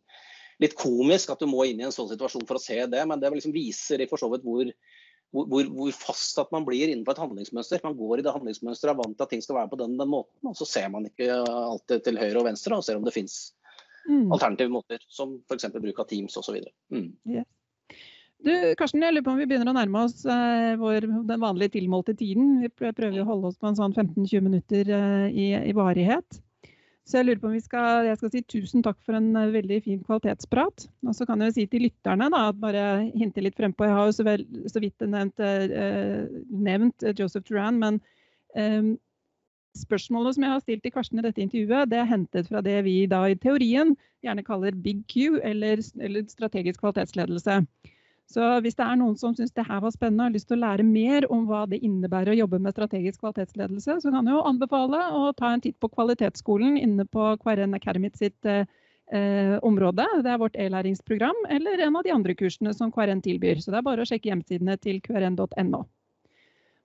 litt 0.64 0.76
komisk 0.80 1.32
at 1.34 1.42
du 1.44 1.50
må 1.52 1.66
inn 1.68 1.82
i 1.82 1.88
en 1.88 1.96
sånn 1.96 2.08
situasjon 2.12 2.46
for 2.48 2.60
å 2.60 2.64
se 2.64 2.78
det, 2.88 3.02
men 3.08 3.20
det 3.20 3.32
liksom 3.34 3.56
viser 3.56 4.00
i 4.00 4.08
for 4.08 4.22
så 4.22 4.30
vidt 4.32 4.46
hvor, 4.48 4.70
hvor, 5.36 5.68
hvor, 5.68 5.90
fastsatt 5.92 6.54
man 6.56 6.64
blir 6.68 6.88
innenfor 6.88 7.16
et 7.16 7.24
handlingsmønster. 7.26 7.84
Man 7.84 7.98
går 8.00 8.22
i 8.22 8.24
det 8.24 8.32
handlingsmønsteret, 8.36 8.94
er 8.94 9.02
vant 9.02 9.18
til 9.20 9.28
at 9.28 9.34
ting 9.36 9.44
skal 9.44 9.60
være 9.60 9.74
på 9.74 9.82
den, 9.84 9.98
den 10.00 10.12
måten, 10.12 10.40
og 10.48 10.56
så 10.60 10.68
ser 10.70 10.88
man 10.94 11.08
ikke 11.10 11.42
alltid 11.44 12.08
til 12.08 12.22
høyre 12.22 12.40
og 12.40 12.48
venstre 12.48 12.80
og 12.80 12.88
ser 12.88 13.00
om 13.00 13.08
det 13.08 13.16
fins 13.16 13.40
mm. 14.08 14.32
alternative 14.32 14.72
måter, 14.76 15.04
som 15.12 15.36
f.eks. 15.44 15.68
bruk 15.76 16.00
av 16.04 16.08
Teams 16.12 16.40
osv. 16.40 16.62
Mm. 16.94 17.12
Yes. 17.36 17.52
Du, 18.44 18.52
Karsten, 18.78 19.04
jeg 19.04 19.16
lurer 19.16 19.24
på 19.26 19.34
om 19.34 19.40
vi 19.40 19.46
begynner 19.48 19.72
å 19.72 19.76
nærme 19.78 20.02
oss 20.06 20.26
eh, 20.28 20.74
vår, 20.80 21.08
den 21.30 21.42
vanlige 21.42 21.78
tilmålte 21.78 22.16
tiden. 22.18 22.58
Vi 22.62 22.70
prøver 22.74 23.22
å 23.22 23.30
holde 23.30 23.52
oss 23.52 23.60
på 23.62 23.70
en 23.70 23.78
sånn 23.78 23.96
15-20 23.96 24.44
minutter 24.44 24.92
eh, 24.92 25.30
i, 25.32 25.48
i, 25.72 25.74
varighet. 25.78 26.42
Så 27.06 27.20
jeg 27.20 27.28
lurer 27.28 27.40
på 27.42 27.50
om 27.50 27.56
vi 27.56 27.62
skal, 27.64 28.10
jeg 28.10 28.20
skal 28.20 28.32
si 28.34 28.42
tusen 28.50 28.84
takk 28.86 28.98
for 29.06 29.18
en 29.18 29.30
uh, 29.38 29.52
veldig 29.54 29.78
fin 29.86 30.00
kvalitetsprat. 30.02 30.88
Og 31.06 31.14
så 31.14 31.28
kan 31.30 31.44
jeg 31.46 31.54
si 31.54 31.66
til 31.70 31.86
lytterne, 31.86 32.32
da, 32.34 32.48
at 32.50 32.58
bare 32.62 32.86
hinte 33.14 33.44
litt 33.46 33.58
frempå. 33.58 33.86
Jeg 33.86 33.94
har 33.94 34.10
jo 34.10 34.16
så, 34.18 34.26
vel, 34.26 34.46
så 34.74 34.82
vidt 34.82 35.06
nevnt, 35.06 35.42
uh, 35.42 36.26
nevnt 36.50 37.06
Joseph 37.14 37.46
Duran, 37.46 37.78
men 37.82 38.02
um, 38.58 38.96
spørsmålet 39.78 40.38
som 40.38 40.48
jeg 40.48 40.54
har 40.56 40.64
stilt 40.64 40.86
til 40.86 40.96
Karsten 40.96 41.22
i 41.22 41.26
dette 41.28 41.46
intervjuet, 41.46 41.92
det 41.94 42.02
er 42.02 42.10
hentet 42.10 42.50
fra 42.50 42.64
det 42.66 42.80
vi 42.88 43.04
da 43.12 43.22
i 43.30 43.38
teorien 43.38 43.94
gjerne 44.26 44.46
kaller 44.46 44.74
big 44.74 45.04
Q, 45.12 45.38
eller, 45.46 45.86
eller 46.02 46.26
strategisk 46.32 46.82
kvalitetsledelse. 46.82 47.62
Så 48.26 48.46
hvis 48.66 48.78
det 48.78 48.86
er 48.86 48.98
noen 48.98 49.18
som 49.20 49.36
syns 49.38 49.54
det 49.54 49.68
her 49.68 49.84
var 49.84 49.94
spennende 49.94 50.24
og 50.24 50.32
har 50.32 50.34
lyst 50.34 50.48
til 50.50 50.58
å 50.58 50.64
lære 50.64 50.86
mer 50.88 51.28
om 51.32 51.44
hva 51.50 51.66
det 51.70 51.78
innebærer 51.86 52.34
å 52.34 52.40
jobbe 52.40 52.60
med 52.64 52.74
strategisk 52.74 53.22
kvalitetsledelse, 53.22 54.00
så 54.02 54.14
kan 54.14 54.26
jeg 54.26 54.34
jo 54.34 54.48
anbefale 54.50 55.02
å 55.14 55.28
ta 55.38 55.52
en 55.54 55.62
titt 55.62 55.78
på 55.80 55.92
Kvalitetsskolen 55.94 56.80
inne 56.82 57.06
på 57.06 57.36
KRN 57.44 57.78
Academy 57.78 58.10
sitt 58.18 58.50
eh, 58.50 58.66
eh, 59.14 59.56
område. 59.62 60.08
Det 60.26 60.32
er 60.34 60.42
vårt 60.42 60.58
e-læringsprogram, 60.58 61.46
eller 61.54 61.86
en 61.86 62.00
av 62.02 62.08
de 62.08 62.16
andre 62.16 62.36
kursene 62.38 62.74
som 62.74 62.92
KRN 62.92 63.22
tilbyr. 63.26 63.62
Så 63.62 63.70
det 63.70 63.80
er 63.80 63.88
bare 63.92 64.02
å 64.02 64.10
sjekke 64.10 64.32
hjemmesidene 64.32 64.80
til 64.82 65.04
qrn.no. 65.06 65.86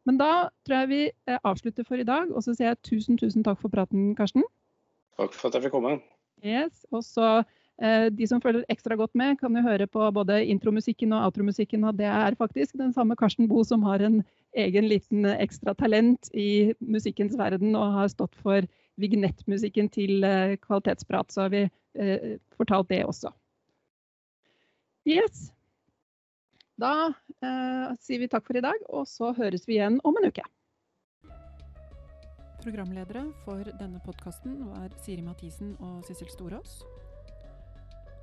Men 0.09 0.21
da 0.21 0.33
tror 0.67 0.83
jeg 0.83 0.93
vi 0.93 1.03
eh, 1.09 1.41
avslutter 1.41 1.89
for 1.89 2.01
i 2.01 2.09
dag, 2.09 2.29
og 2.35 2.45
så 2.45 2.53
sier 2.53 2.75
jeg 2.75 2.83
tusen, 2.85 3.17
tusen 3.21 3.45
takk 3.47 3.61
for 3.65 3.73
praten, 3.73 4.13
Karsten. 4.19 4.45
Takk 5.21 5.33
for 5.37 5.49
at 5.49 5.57
jeg 5.57 5.69
fikk 5.69 5.77
komme. 5.79 5.99
Yes, 6.45 6.85
og 6.93 7.05
så 7.05 7.41
de 7.81 8.27
som 8.29 8.43
følger 8.45 8.67
ekstra 8.69 8.93
godt 9.01 9.15
med, 9.17 9.39
kan 9.41 9.55
jo 9.57 9.63
høre 9.65 9.87
på 9.89 10.05
både 10.13 10.43
intromusikken 10.53 11.15
og 11.17 11.31
outromusikken. 11.31 11.87
Og 11.89 11.97
det 11.97 12.11
er 12.11 12.37
faktisk 12.37 12.77
den 12.77 12.93
samme 12.93 13.17
Karsten 13.17 13.49
Boe 13.49 13.65
som 13.65 13.87
har 13.89 14.05
en 14.05 14.19
egen 14.59 14.89
liten 14.91 15.25
ekstra 15.25 15.75
talent 15.79 16.29
i 16.35 16.75
musikkens 16.81 17.39
verden 17.39 17.73
og 17.79 17.95
har 17.95 18.13
stått 18.13 18.37
for 18.43 18.67
vignettmusikken 19.01 19.89
til 19.93 20.25
eh, 20.25 20.57
Kvalitetsprat. 20.61 21.33
Så 21.33 21.47
har 21.47 21.55
vi 21.55 21.65
eh, 21.65 22.37
fortalt 22.57 22.91
det 22.91 23.05
også. 23.05 23.33
Yes. 25.09 25.51
Da 26.81 27.13
eh, 27.45 27.93
sier 28.01 28.23
vi 28.23 28.31
takk 28.31 28.47
for 28.47 28.57
i 28.57 28.65
dag, 28.65 28.81
og 28.89 29.07
så 29.09 29.35
høres 29.37 29.67
vi 29.69 29.79
igjen 29.79 30.01
om 30.05 30.17
en 30.21 30.31
uke. 30.31 30.45
Programledere 32.61 33.25
for 33.47 33.65
denne 33.81 34.01
podkasten 34.05 34.59
var 34.69 34.93
Siri 35.01 35.25
Mathisen 35.25 35.77
og 35.81 36.05
Sissel 36.09 36.29
Storås. 36.33 36.83